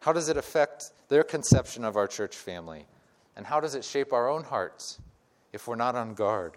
How 0.00 0.12
does 0.12 0.28
it 0.28 0.36
affect 0.36 0.90
their 1.08 1.22
conception 1.22 1.84
of 1.84 1.96
our 1.96 2.06
church 2.06 2.36
family? 2.36 2.86
And 3.36 3.46
how 3.46 3.60
does 3.60 3.74
it 3.74 3.84
shape 3.84 4.12
our 4.12 4.28
own 4.28 4.44
hearts 4.44 5.00
if 5.52 5.66
we're 5.66 5.76
not 5.76 5.94
on 5.94 6.14
guard? 6.14 6.54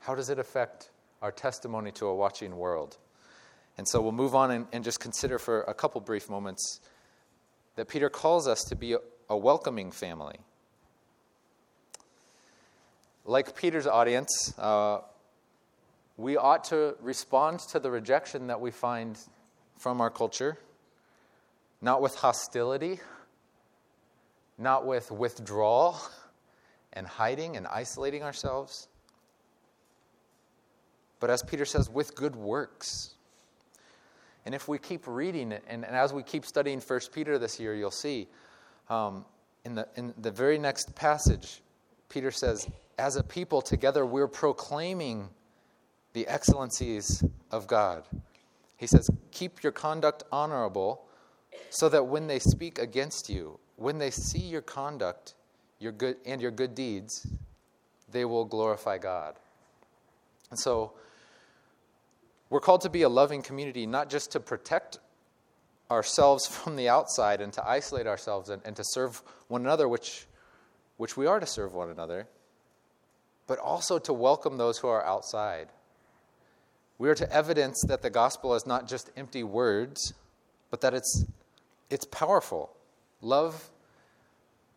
How 0.00 0.14
does 0.14 0.30
it 0.30 0.38
affect 0.38 0.90
our 1.20 1.30
testimony 1.30 1.92
to 1.92 2.06
a 2.06 2.14
watching 2.14 2.56
world? 2.56 2.96
And 3.76 3.86
so 3.86 4.00
we'll 4.00 4.12
move 4.12 4.34
on 4.34 4.50
and, 4.50 4.66
and 4.72 4.82
just 4.82 5.00
consider 5.00 5.38
for 5.38 5.62
a 5.62 5.74
couple 5.74 6.00
brief 6.00 6.30
moments 6.30 6.80
that 7.76 7.88
Peter 7.88 8.08
calls 8.08 8.48
us 8.48 8.64
to 8.64 8.74
be 8.74 8.94
a, 8.94 8.98
a 9.28 9.36
welcoming 9.36 9.92
family. 9.92 10.36
Like 13.24 13.54
Peter's 13.54 13.86
audience, 13.86 14.54
uh, 14.58 15.00
we 16.18 16.36
ought 16.36 16.64
to 16.64 16.96
respond 17.00 17.60
to 17.60 17.78
the 17.78 17.90
rejection 17.90 18.48
that 18.48 18.60
we 18.60 18.72
find 18.72 19.16
from 19.78 20.00
our 20.00 20.10
culture, 20.10 20.58
not 21.80 22.02
with 22.02 22.16
hostility, 22.16 22.98
not 24.58 24.84
with 24.84 25.12
withdrawal 25.12 25.96
and 26.92 27.06
hiding 27.06 27.56
and 27.56 27.68
isolating 27.68 28.24
ourselves, 28.24 28.88
but 31.20 31.30
as 31.30 31.42
Peter 31.42 31.64
says, 31.64 31.88
with 31.88 32.16
good 32.16 32.34
works. 32.34 33.14
And 34.44 34.54
if 34.54 34.66
we 34.66 34.78
keep 34.78 35.06
reading 35.06 35.52
it, 35.52 35.62
and, 35.68 35.84
and 35.84 35.94
as 35.94 36.12
we 36.12 36.24
keep 36.24 36.44
studying 36.44 36.80
1 36.80 37.00
Peter 37.12 37.38
this 37.38 37.60
year, 37.60 37.76
you'll 37.76 37.90
see 37.92 38.26
um, 38.88 39.24
in, 39.64 39.76
the, 39.76 39.86
in 39.94 40.14
the 40.18 40.32
very 40.32 40.58
next 40.58 40.96
passage, 40.96 41.60
Peter 42.08 42.32
says, 42.32 42.68
As 42.98 43.14
a 43.16 43.22
people 43.22 43.62
together, 43.62 44.04
we're 44.06 44.28
proclaiming 44.28 45.28
the 46.18 46.26
excellencies 46.26 47.22
of 47.52 47.68
God. 47.68 48.02
He 48.76 48.88
says, 48.88 49.08
Keep 49.30 49.62
your 49.62 49.70
conduct 49.70 50.24
honorable 50.32 51.04
so 51.70 51.88
that 51.90 52.08
when 52.08 52.26
they 52.26 52.40
speak 52.40 52.80
against 52.80 53.30
you, 53.30 53.60
when 53.76 53.98
they 53.98 54.10
see 54.10 54.40
your 54.40 54.60
conduct 54.60 55.34
your 55.78 55.92
good, 55.92 56.16
and 56.26 56.42
your 56.42 56.50
good 56.50 56.74
deeds, 56.74 57.24
they 58.10 58.24
will 58.24 58.44
glorify 58.44 58.98
God. 58.98 59.36
And 60.50 60.58
so, 60.58 60.94
we're 62.50 62.58
called 62.58 62.80
to 62.80 62.90
be 62.90 63.02
a 63.02 63.08
loving 63.08 63.40
community, 63.40 63.86
not 63.86 64.10
just 64.10 64.32
to 64.32 64.40
protect 64.40 64.98
ourselves 65.88 66.46
from 66.48 66.74
the 66.74 66.88
outside 66.88 67.40
and 67.40 67.52
to 67.52 67.64
isolate 67.64 68.08
ourselves 68.08 68.48
and, 68.48 68.60
and 68.64 68.74
to 68.74 68.82
serve 68.84 69.22
one 69.46 69.60
another, 69.60 69.86
which, 69.86 70.26
which 70.96 71.16
we 71.16 71.26
are 71.26 71.38
to 71.38 71.46
serve 71.46 71.74
one 71.74 71.90
another, 71.90 72.26
but 73.46 73.60
also 73.60 74.00
to 74.00 74.12
welcome 74.12 74.56
those 74.56 74.78
who 74.78 74.88
are 74.88 75.06
outside 75.06 75.68
we 76.98 77.08
are 77.08 77.14
to 77.14 77.32
evidence 77.32 77.82
that 77.86 78.02
the 78.02 78.10
gospel 78.10 78.54
is 78.54 78.66
not 78.66 78.88
just 78.88 79.10
empty 79.16 79.44
words, 79.44 80.14
but 80.70 80.80
that 80.80 80.94
it's, 80.94 81.24
it's 81.90 82.04
powerful. 82.04 82.70
Love, 83.22 83.70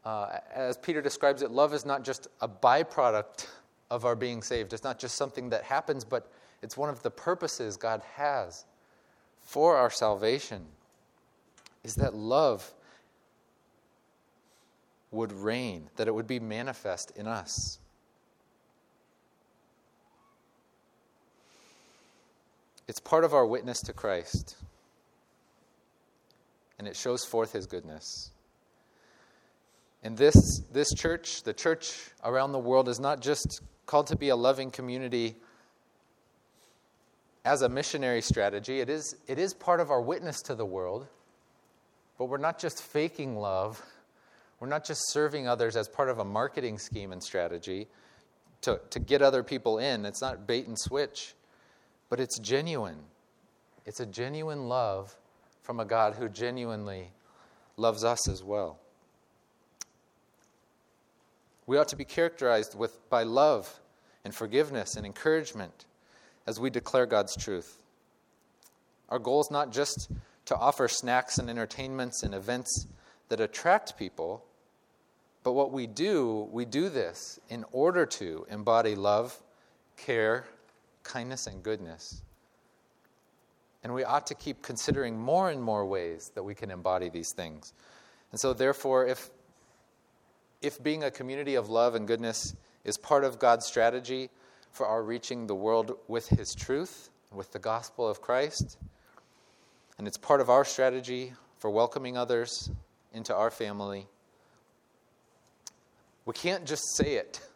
uh, 0.05 0.37
as 0.53 0.77
Peter 0.77 1.01
describes 1.01 1.41
it, 1.41 1.51
love 1.51 1.73
is 1.73 1.85
not 1.85 2.03
just 2.03 2.27
a 2.39 2.47
byproduct 2.47 3.47
of 3.89 4.05
our 4.05 4.15
being 4.15 4.41
saved. 4.41 4.71
It's 4.71 4.83
not 4.83 4.99
just 4.99 5.15
something 5.15 5.49
that 5.49 5.63
happens, 5.63 6.05
but 6.05 6.31
it's 6.61 6.77
one 6.77 6.89
of 6.89 7.01
the 7.01 7.11
purposes 7.11 7.75
God 7.75 8.01
has 8.15 8.65
for 9.41 9.75
our 9.75 9.89
salvation. 9.89 10.63
Is 11.83 11.95
that 11.95 12.13
love 12.13 12.71
would 15.09 15.33
reign, 15.33 15.89
that 15.95 16.07
it 16.07 16.13
would 16.13 16.27
be 16.27 16.39
manifest 16.39 17.11
in 17.17 17.27
us. 17.27 17.79
It's 22.91 22.99
part 22.99 23.23
of 23.23 23.33
our 23.33 23.45
witness 23.45 23.79
to 23.83 23.93
Christ. 23.93 24.57
and 26.77 26.89
it 26.89 26.97
shows 26.97 27.23
forth 27.23 27.53
his 27.53 27.65
goodness. 27.65 28.31
And 30.03 30.17
this, 30.17 30.59
this 30.73 30.93
church, 30.93 31.43
the 31.43 31.53
church 31.53 32.09
around 32.21 32.51
the 32.51 32.59
world, 32.59 32.89
is 32.89 32.99
not 32.99 33.21
just 33.21 33.61
called 33.85 34.07
to 34.07 34.17
be 34.17 34.27
a 34.27 34.35
loving 34.35 34.71
community 34.71 35.37
as 37.45 37.61
a 37.61 37.69
missionary 37.69 38.21
strategy. 38.21 38.81
It 38.81 38.89
is, 38.89 39.15
it 39.25 39.39
is 39.39 39.53
part 39.53 39.79
of 39.79 39.89
our 39.89 40.01
witness 40.01 40.41
to 40.41 40.53
the 40.53 40.65
world, 40.65 41.07
but 42.17 42.25
we're 42.25 42.39
not 42.39 42.59
just 42.59 42.83
faking 42.83 43.37
love. 43.37 43.81
We're 44.59 44.67
not 44.67 44.83
just 44.83 45.09
serving 45.11 45.47
others 45.47 45.77
as 45.77 45.87
part 45.87 46.09
of 46.09 46.19
a 46.19 46.25
marketing 46.25 46.77
scheme 46.77 47.13
and 47.13 47.23
strategy 47.23 47.87
to, 48.63 48.81
to 48.89 48.99
get 48.99 49.21
other 49.21 49.43
people 49.43 49.79
in. 49.79 50.05
It's 50.05 50.21
not 50.21 50.45
bait 50.45 50.67
and 50.67 50.77
switch, 50.77 51.35
but 52.11 52.19
it's 52.19 52.37
genuine. 52.37 52.99
It's 53.85 54.01
a 54.01 54.05
genuine 54.05 54.67
love 54.67 55.15
from 55.63 55.79
a 55.79 55.85
God 55.85 56.15
who 56.15 56.27
genuinely 56.27 57.13
loves 57.77 58.03
us 58.03 58.27
as 58.27 58.43
well. 58.43 58.77
We 61.65 61.77
ought 61.77 61.87
to 61.87 61.95
be 61.95 62.03
characterized 62.03 62.77
with, 62.77 63.09
by 63.09 63.23
love 63.23 63.79
and 64.25 64.35
forgiveness 64.35 64.97
and 64.97 65.05
encouragement 65.05 65.85
as 66.45 66.59
we 66.59 66.69
declare 66.69 67.05
God's 67.05 67.37
truth. 67.37 67.77
Our 69.07 69.17
goal 69.17 69.39
is 69.39 69.49
not 69.49 69.71
just 69.71 70.11
to 70.47 70.55
offer 70.57 70.89
snacks 70.89 71.37
and 71.37 71.49
entertainments 71.49 72.23
and 72.23 72.35
events 72.35 72.87
that 73.29 73.39
attract 73.39 73.97
people, 73.97 74.43
but 75.43 75.53
what 75.53 75.71
we 75.71 75.87
do, 75.87 76.49
we 76.51 76.65
do 76.65 76.89
this 76.89 77.39
in 77.47 77.63
order 77.71 78.05
to 78.05 78.45
embody 78.49 78.95
love, 78.95 79.41
care, 79.95 80.45
kindness, 81.03 81.47
and 81.47 81.63
goodness. 81.63 82.21
And 83.83 83.93
we 83.93 84.03
ought 84.03 84.27
to 84.27 84.35
keep 84.35 84.61
considering 84.61 85.19
more 85.19 85.49
and 85.49 85.61
more 85.61 85.85
ways 85.85 86.31
that 86.35 86.43
we 86.43 86.53
can 86.53 86.69
embody 86.69 87.09
these 87.09 87.33
things. 87.33 87.73
And 88.31 88.39
so, 88.39 88.53
therefore, 88.53 89.07
if, 89.07 89.29
if 90.61 90.81
being 90.83 91.03
a 91.03 91.11
community 91.11 91.55
of 91.55 91.69
love 91.69 91.95
and 91.95 92.07
goodness 92.07 92.55
is 92.83 92.97
part 92.97 93.23
of 93.23 93.39
God's 93.39 93.65
strategy 93.65 94.29
for 94.71 94.85
our 94.85 95.03
reaching 95.03 95.47
the 95.47 95.55
world 95.55 95.97
with 96.07 96.27
His 96.27 96.53
truth, 96.53 97.09
with 97.31 97.51
the 97.51 97.59
gospel 97.59 98.07
of 98.07 98.21
Christ, 98.21 98.77
and 99.97 100.07
it's 100.07 100.17
part 100.17 100.41
of 100.41 100.49
our 100.49 100.65
strategy 100.65 101.33
for 101.57 101.69
welcoming 101.69 102.17
others 102.17 102.71
into 103.13 103.35
our 103.35 103.51
family, 103.51 104.07
we 106.25 106.33
can't 106.33 106.65
just 106.65 106.95
say 106.95 107.15
it. 107.15 107.41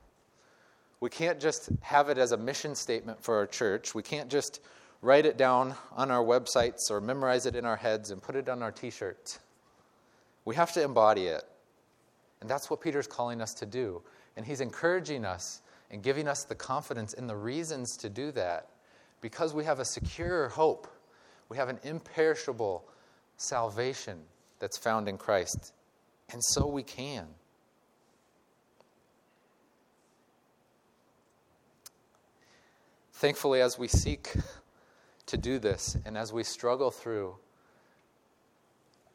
We 1.05 1.11
can't 1.11 1.39
just 1.39 1.69
have 1.81 2.09
it 2.09 2.17
as 2.17 2.31
a 2.31 2.37
mission 2.37 2.73
statement 2.73 3.23
for 3.23 3.35
our 3.35 3.45
church. 3.45 3.93
We 3.93 4.01
can't 4.01 4.27
just 4.27 4.59
write 5.03 5.27
it 5.27 5.37
down 5.37 5.75
on 5.91 6.09
our 6.09 6.23
websites 6.23 6.89
or 6.89 6.99
memorize 6.99 7.45
it 7.45 7.55
in 7.55 7.63
our 7.63 7.75
heads 7.75 8.09
and 8.09 8.19
put 8.19 8.35
it 8.35 8.49
on 8.49 8.63
our 8.63 8.71
t 8.71 8.89
shirts. 8.89 9.37
We 10.45 10.55
have 10.55 10.71
to 10.73 10.81
embody 10.81 11.27
it. 11.27 11.43
And 12.41 12.49
that's 12.49 12.71
what 12.71 12.81
Peter's 12.81 13.05
calling 13.05 13.39
us 13.39 13.53
to 13.53 13.67
do. 13.67 14.01
And 14.35 14.47
he's 14.47 14.61
encouraging 14.61 15.25
us 15.25 15.61
and 15.91 16.01
giving 16.01 16.27
us 16.27 16.43
the 16.43 16.55
confidence 16.55 17.13
and 17.13 17.29
the 17.29 17.35
reasons 17.35 17.97
to 17.97 18.09
do 18.09 18.31
that 18.31 18.69
because 19.21 19.53
we 19.53 19.63
have 19.63 19.79
a 19.79 19.85
secure 19.85 20.49
hope. 20.49 20.87
We 21.49 21.57
have 21.57 21.69
an 21.69 21.77
imperishable 21.83 22.83
salvation 23.37 24.23
that's 24.57 24.79
found 24.79 25.07
in 25.07 25.19
Christ. 25.19 25.71
And 26.31 26.43
so 26.43 26.65
we 26.65 26.81
can. 26.81 27.27
Thankfully, 33.25 33.59
as 33.59 33.79
we 33.79 33.87
seek 33.87 34.33
to 35.25 35.35
do 35.35 35.57
this 35.57 35.97
and 36.05 36.15
as 36.15 36.31
we 36.31 36.43
struggle 36.43 36.91
through 36.91 37.37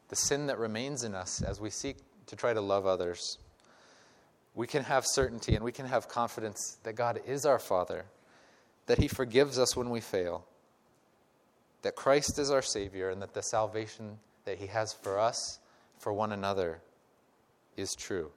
the 0.09 0.17
sin 0.17 0.47
that 0.47 0.59
remains 0.59 1.05
in 1.05 1.15
us, 1.15 1.41
as 1.41 1.61
we 1.61 1.69
seek 1.69 1.95
to 2.25 2.35
try 2.35 2.53
to 2.53 2.59
love 2.59 2.85
others, 2.85 3.37
we 4.53 4.67
can 4.67 4.83
have 4.83 5.05
certainty 5.07 5.55
and 5.55 5.63
we 5.63 5.71
can 5.71 5.85
have 5.85 6.09
confidence 6.09 6.77
that 6.83 6.97
God 6.97 7.21
is 7.25 7.45
our 7.45 7.57
Father, 7.57 8.03
that 8.87 8.97
He 8.97 9.07
forgives 9.07 9.57
us 9.57 9.77
when 9.77 9.89
we 9.89 10.01
fail, 10.01 10.43
that 11.81 11.95
Christ 11.95 12.37
is 12.37 12.51
our 12.51 12.61
Savior, 12.61 13.09
and 13.11 13.21
that 13.21 13.33
the 13.33 13.41
salvation 13.41 14.17
that 14.43 14.57
He 14.57 14.67
has 14.67 14.91
for 14.91 15.17
us, 15.19 15.59
for 15.97 16.11
one 16.11 16.33
another, 16.33 16.81
is 17.77 17.95
true. 17.95 18.31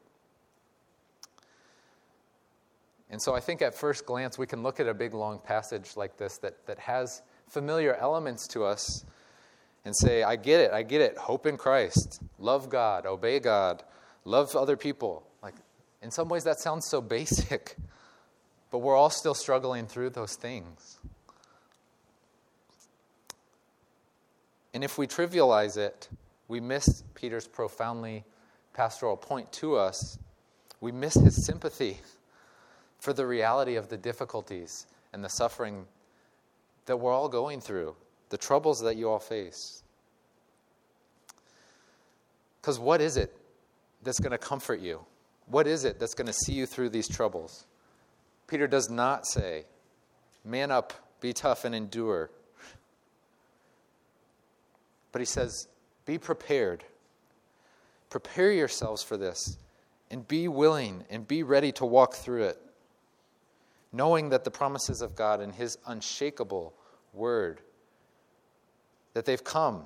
And 3.11 3.21
so 3.21 3.35
I 3.35 3.41
think 3.41 3.63
at 3.63 3.75
first 3.75 4.07
glance, 4.07 4.39
we 4.39 4.47
can 4.47 4.63
look 4.63 4.81
at 4.81 4.89
a 4.89 4.95
big 4.95 5.15
long 5.15 5.39
passage 5.39 5.97
like 5.97 6.17
this 6.17 6.39
that, 6.39 6.67
that 6.67 6.79
has 6.79 7.23
familiar 7.49 7.95
elements 7.95 8.47
to 8.49 8.65
us 8.65 9.05
and 9.85 9.95
say, 9.95 10.23
I 10.23 10.37
get 10.37 10.61
it, 10.61 10.73
I 10.73 10.83
get 10.83 11.01
it. 11.01 11.17
Hope 11.17 11.47
in 11.47 11.57
Christ, 11.57 12.23
love 12.39 12.71
God, 12.71 13.07
obey 13.07 13.39
God, 13.39 13.83
love 14.25 14.57
other 14.57 14.77
people. 14.77 15.27
Like, 15.43 15.55
in 16.03 16.11
some 16.11 16.29
ways, 16.29 16.45
that 16.45 16.59
sounds 16.59 16.89
so 16.89 17.01
basic, 17.01 17.77
but 18.71 18.79
we're 18.79 18.97
all 18.97 19.11
still 19.11 19.35
struggling 19.35 19.87
through 19.87 20.11
those 20.11 20.35
things. 20.37 20.99
And 24.73 24.83
if 24.83 24.99
we 24.99 25.07
trivialize 25.07 25.77
it, 25.77 26.09
we 26.49 26.61
miss 26.61 27.05
Peter's 27.15 27.47
profoundly 27.47 28.25
pastoral 28.73 29.17
point 29.17 29.53
to 29.53 29.77
us. 29.77 30.19
We 30.81 30.91
miss 30.91 31.15
his 31.15 31.47
sympathy 31.47 31.99
for 33.05 33.13
the 33.13 33.27
reality 33.27 33.77
of 33.77 33.91
the 33.91 33.99
difficulties 33.99 34.87
and 35.13 35.23
the 35.23 35.29
suffering 35.29 35.85
that 36.87 36.97
we're 36.97 37.13
all 37.13 37.29
going 37.29 37.61
through, 37.61 37.95
the 38.31 38.39
troubles 38.39 38.81
that 38.81 38.97
you 38.97 39.11
all 39.11 39.19
face. 39.19 39.83
Because 42.63 42.79
what 42.79 43.03
is 43.03 43.19
it 43.19 43.37
that's 44.03 44.19
going 44.19 44.31
to 44.31 44.39
comfort 44.39 44.81
you? 44.81 45.01
What 45.49 45.67
is 45.67 45.85
it 45.85 46.01
that's 46.01 46.15
going 46.15 46.29
to 46.29 46.33
see 46.33 46.55
you 46.55 46.65
through 46.65 46.89
these 46.89 47.07
troubles? 47.07 47.67
Peter 48.47 48.67
does 48.67 48.89
not 48.89 49.27
say, 49.27 49.67
man 50.43 50.71
up, 50.71 50.95
be 51.21 51.35
tough, 51.35 51.67
and 51.67 51.75
endure. 51.75 52.31
But 55.13 55.21
he 55.21 55.27
says, 55.27 55.69
be 56.07 56.17
prepared. 56.17 56.85
Prepare 58.09 58.53
yourselves 58.53 59.03
for 59.03 59.19
this, 59.19 59.59
and 60.11 60.27
be 60.27 60.49
willing 60.49 61.05
and 61.11 61.29
be 61.29 61.43
ready 61.43 61.71
to 61.73 61.85
walk 61.85 62.15
through 62.15 62.45
it 62.45 62.59
knowing 63.95 64.31
that 64.31 64.43
the 64.43 64.51
promises 64.51 65.01
of 65.01 65.15
God 65.15 65.41
and 65.41 65.55
His 65.55 65.79
unshakable 65.87 66.75
word, 67.13 67.61
that 69.15 69.25
they've 69.25 69.45
come. 69.45 69.85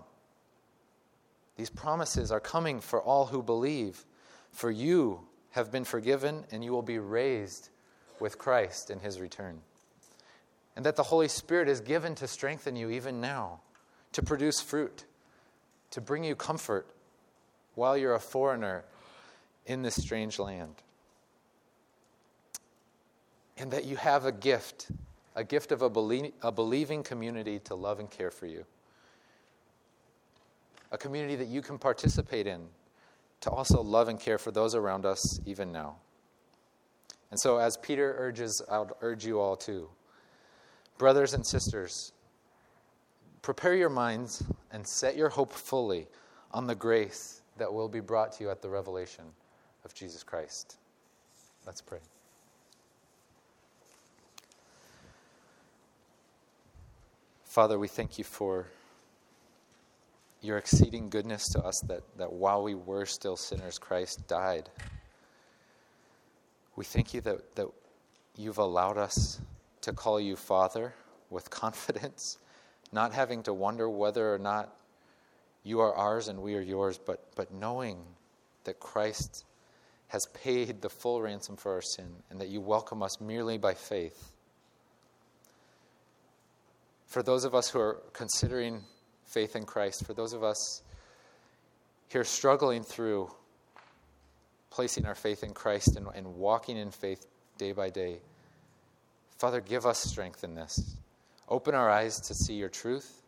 These 1.57 1.69
promises 1.69 2.33
are 2.33 2.41
coming 2.41 2.81
for 2.81 3.03
all 3.03 3.27
who 3.27 3.43
believe. 3.43 4.07
For 4.51 4.71
you 4.71 5.21
have 5.51 5.71
been 5.71 5.85
forgiven, 5.85 6.45
and 6.51 6.65
you 6.65 6.73
will 6.73 6.83
be 6.83 6.99
raised 6.99 7.69
with 8.19 8.39
Christ 8.39 8.91
in 8.91 9.01
His 9.01 9.21
return. 9.21 9.61
And 10.75 10.87
that 10.87 10.97
the 10.97 11.03
Holy 11.03 11.29
Spirit 11.29 11.69
is 11.69 11.81
given 11.81 12.15
to 12.15 12.27
strengthen 12.27 12.77
you 12.77 12.89
even 12.91 13.21
now, 13.21 13.61
to 14.13 14.23
produce 14.23 14.61
fruit, 14.61 15.05
to 15.91 16.01
bring 16.01 16.25
you 16.25 16.35
comfort 16.35 16.87
while 17.75 17.97
you're 17.97 18.15
a 18.15 18.21
foreigner 18.21 18.85
in 19.67 19.83
this 19.83 19.97
strange 19.97 20.39
land 20.39 20.77
and 23.59 23.71
that 23.73 23.85
you 23.85 23.97
have 23.97 24.25
a 24.25 24.33
gift, 24.33 24.91
a 25.35 25.45
gift 25.45 25.73
of 25.73 25.83
a, 25.83 25.91
belie- 25.91 26.33
a 26.43 26.53
believing 26.53 27.03
community 27.03 27.59
to 27.61 27.75
love 27.75 27.99
and 28.01 28.11
care 28.11 28.31
for 28.31 28.47
you. 28.47 28.65
A 30.91 30.99
community 30.99 31.37
that 31.37 31.49
you 31.49 31.61
can 31.61 31.79
participate 31.79 32.47
in 32.47 32.69
to 33.41 33.51
also 33.51 33.83
love 33.83 34.09
and 34.09 34.19
care 34.19 34.39
for 34.39 34.51
those 34.51 34.75
around 34.75 35.05
us 35.05 35.41
even 35.45 35.71
now. 35.71 35.97
And 37.31 37.39
so, 37.39 37.59
as 37.59 37.77
Peter 37.77 38.15
urges, 38.19 38.63
I'll 38.71 38.97
urge 39.03 39.27
you 39.27 39.39
all 39.39 39.55
too. 39.55 39.89
Brothers 40.97 41.35
and 41.35 41.47
sisters, 41.47 42.13
prepare 43.43 43.75
your 43.75 43.91
minds 43.91 44.43
and 44.73 44.87
set 44.87 45.17
your 45.17 45.29
hope 45.29 45.53
fully 45.53 46.07
on 46.53 46.67
the 46.67 46.75
grace 46.75 47.43
that 47.59 47.73
will 47.73 47.89
be 47.89 48.01
brought 48.01 48.33
to 48.33 48.45
you 48.45 48.51
at 48.51 48.63
the 48.63 48.69
revelation 48.69 49.25
of 49.85 49.95
Jesus 49.95 50.23
Christ. 50.23 50.79
Let's 51.67 51.83
pray. 51.83 51.99
Father, 57.59 57.77
we 57.77 57.89
thank 57.89 58.19
you 58.19 58.23
for 58.23 58.69
your 60.43 60.59
exceeding 60.59 61.11
goodness 61.11 61.49
to 61.49 61.59
us 61.59 61.81
that, 61.89 62.05
that 62.17 62.33
while 62.33 62.63
we 62.63 62.77
were 62.77 63.05
still 63.05 63.37
sinners, 63.37 63.81
Christ 63.81 64.29
died. 64.29 64.71
We 66.77 66.85
thank 66.85 67.15
you 67.15 67.21
that, 67.23 67.57
that 67.57 67.67
you've 68.37 68.59
allowed 68.59 68.97
us 68.97 69.41
to 69.81 69.93
call 69.93 70.21
you 70.21 70.37
Father 70.37 70.95
with 71.31 71.51
confidence, 71.65 72.39
not 72.93 73.13
having 73.13 73.43
to 73.43 73.53
wonder 73.53 73.91
whether 73.91 74.33
or 74.33 74.39
not 74.39 74.73
you 75.65 75.81
are 75.81 75.93
ours 75.97 76.29
and 76.29 76.41
we 76.41 76.55
are 76.55 76.61
yours, 76.61 77.01
but, 77.05 77.25
but 77.35 77.53
knowing 77.53 77.99
that 78.63 78.79
Christ 78.79 79.45
has 80.07 80.27
paid 80.27 80.81
the 80.81 80.89
full 80.89 81.21
ransom 81.23 81.57
for 81.57 81.73
our 81.73 81.83
sin 81.83 82.23
and 82.31 82.41
that 82.41 82.51
you 82.51 82.61
welcome 82.61 83.03
us 83.03 83.21
merely 83.21 83.59
by 83.59 83.75
faith 83.75 84.31
for 87.09 87.23
those 87.23 87.45
of 87.45 87.55
us 87.55 87.71
who 87.71 87.81
are 87.81 88.03
considering 88.13 88.83
faith 89.25 89.57
in 89.57 89.65
Christ, 89.65 90.07
for 90.07 90.13
those 90.13 90.35
of 90.35 90.45
us 90.45 90.83
here 92.09 92.25
struggling 92.25 92.83
through 92.83 93.31
placing 94.71 95.07
our 95.07 95.15
faith 95.15 95.43
in 95.43 95.53
Christ 95.53 95.97
and, 95.97 96.07
and 96.15 96.37
walking 96.37 96.77
in 96.77 96.91
faith 96.91 97.27
day 97.57 97.73
by 97.73 97.91
day. 97.91 98.19
Father, 99.39 99.61
give 99.61 99.87
us 99.87 99.99
strength 99.99 100.45
in 100.45 100.55
this. 100.55 100.97
Open 101.49 101.75
our 101.75 101.91
eyes 101.91 102.21
to 102.21 102.35
see 102.35 102.55
your 102.55 102.69
truth. 102.69 103.23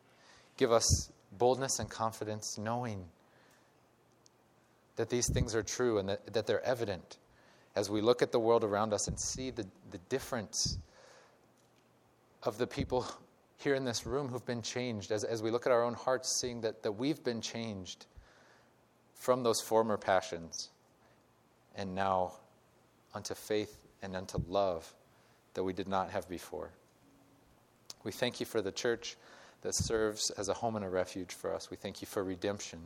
Give 0.56 0.72
us 0.72 1.10
boldness 1.32 1.78
and 1.78 1.88
confidence, 1.88 2.58
knowing 2.58 3.06
that 4.96 5.08
these 5.08 5.30
things 5.32 5.54
are 5.54 5.62
true 5.62 5.98
and 5.98 6.08
that, 6.10 6.32
that 6.34 6.46
they're 6.46 6.64
evident 6.64 7.16
as 7.74 7.88
we 7.88 8.02
look 8.02 8.20
at 8.20 8.32
the 8.32 8.40
world 8.40 8.64
around 8.64 8.92
us 8.92 9.08
and 9.08 9.18
see 9.18 9.50
the, 9.50 9.64
the 9.90 9.98
difference 10.10 10.76
of 12.42 12.58
the 12.58 12.66
people 12.66 13.06
here 13.60 13.74
in 13.74 13.84
this 13.84 14.06
room 14.06 14.28
who've 14.28 14.44
been 14.46 14.62
changed, 14.62 15.12
as, 15.12 15.22
as 15.22 15.42
we 15.42 15.50
look 15.50 15.66
at 15.66 15.72
our 15.72 15.82
own 15.82 15.94
hearts, 15.94 16.40
seeing 16.40 16.62
that, 16.62 16.82
that 16.82 16.92
we've 16.92 17.22
been 17.22 17.42
changed 17.42 18.06
from 19.14 19.42
those 19.42 19.60
former 19.60 19.98
passions 19.98 20.70
and 21.76 21.94
now 21.94 22.32
unto 23.14 23.34
faith 23.34 23.78
and 24.02 24.16
unto 24.16 24.38
love 24.48 24.94
that 25.54 25.62
we 25.62 25.74
did 25.74 25.88
not 25.88 26.10
have 26.10 26.26
before. 26.28 26.70
We 28.02 28.12
thank 28.12 28.40
you 28.40 28.46
for 28.46 28.62
the 28.62 28.72
church 28.72 29.16
that 29.60 29.74
serves 29.74 30.30
as 30.38 30.48
a 30.48 30.54
home 30.54 30.76
and 30.76 30.84
a 30.84 30.88
refuge 30.88 31.34
for 31.34 31.54
us. 31.54 31.70
We 31.70 31.76
thank 31.76 32.00
you 32.00 32.06
for 32.06 32.24
redemption, 32.24 32.80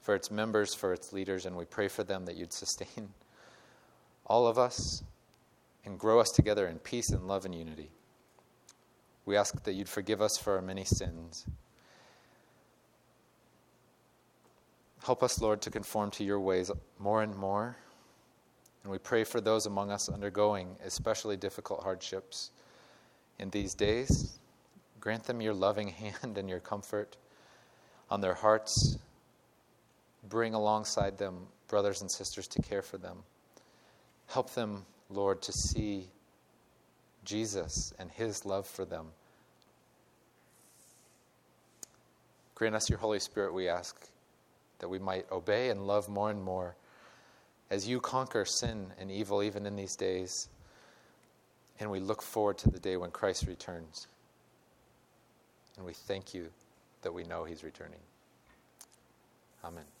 for 0.00 0.14
its 0.14 0.30
members, 0.30 0.74
for 0.74 0.92
its 0.92 1.12
leaders, 1.12 1.44
and 1.44 1.56
we 1.56 1.64
pray 1.64 1.88
for 1.88 2.04
them 2.04 2.26
that 2.26 2.36
you'd 2.36 2.52
sustain 2.52 3.08
all 4.26 4.46
of 4.46 4.58
us 4.58 5.02
and 5.84 5.98
grow 5.98 6.20
us 6.20 6.30
together 6.30 6.68
in 6.68 6.78
peace 6.78 7.10
and 7.10 7.26
love 7.26 7.44
and 7.44 7.54
unity. 7.54 7.90
We 9.26 9.36
ask 9.36 9.62
that 9.62 9.72
you'd 9.72 9.88
forgive 9.88 10.20
us 10.20 10.36
for 10.36 10.56
our 10.56 10.62
many 10.62 10.84
sins. 10.84 11.46
Help 15.04 15.22
us, 15.22 15.40
Lord, 15.40 15.60
to 15.62 15.70
conform 15.70 16.10
to 16.12 16.24
your 16.24 16.40
ways 16.40 16.70
more 16.98 17.22
and 17.22 17.34
more. 17.36 17.76
And 18.82 18.92
we 18.92 18.98
pray 18.98 19.24
for 19.24 19.40
those 19.40 19.66
among 19.66 19.90
us 19.90 20.08
undergoing 20.08 20.76
especially 20.84 21.36
difficult 21.36 21.82
hardships 21.82 22.50
in 23.38 23.50
these 23.50 23.74
days. 23.74 24.38
Grant 25.00 25.24
them 25.24 25.40
your 25.40 25.54
loving 25.54 25.88
hand 26.22 26.38
and 26.38 26.48
your 26.48 26.60
comfort 26.60 27.16
on 28.10 28.20
their 28.20 28.34
hearts. 28.34 28.98
Bring 30.28 30.54
alongside 30.54 31.18
them 31.18 31.46
brothers 31.68 32.00
and 32.00 32.10
sisters 32.10 32.46
to 32.48 32.62
care 32.62 32.82
for 32.82 32.98
them. 32.98 33.18
Help 34.26 34.50
them, 34.54 34.84
Lord, 35.10 35.42
to 35.42 35.52
see 35.52 36.08
Jesus 37.24 37.92
and 37.98 38.10
his 38.10 38.44
love 38.44 38.66
for 38.66 38.84
them. 38.84 39.06
Grant 42.54 42.74
us 42.74 42.88
your 42.88 42.98
Holy 42.98 43.18
Spirit, 43.18 43.52
we 43.52 43.68
ask, 43.68 44.08
that 44.78 44.88
we 44.88 44.98
might 44.98 45.30
obey 45.32 45.70
and 45.70 45.86
love 45.86 46.08
more 46.08 46.30
and 46.30 46.42
more 46.42 46.76
as 47.70 47.88
you 47.88 48.00
conquer 48.00 48.44
sin 48.44 48.86
and 48.98 49.10
evil 49.10 49.42
even 49.42 49.66
in 49.66 49.74
these 49.74 49.96
days. 49.96 50.48
And 51.80 51.90
we 51.90 51.98
look 51.98 52.22
forward 52.22 52.58
to 52.58 52.70
the 52.70 52.78
day 52.78 52.96
when 52.96 53.10
Christ 53.10 53.46
returns. 53.46 54.06
And 55.76 55.84
we 55.84 55.92
thank 55.92 56.34
you 56.34 56.50
that 57.02 57.12
we 57.12 57.24
know 57.24 57.44
he's 57.44 57.64
returning. 57.64 57.98
Amen. 59.64 59.93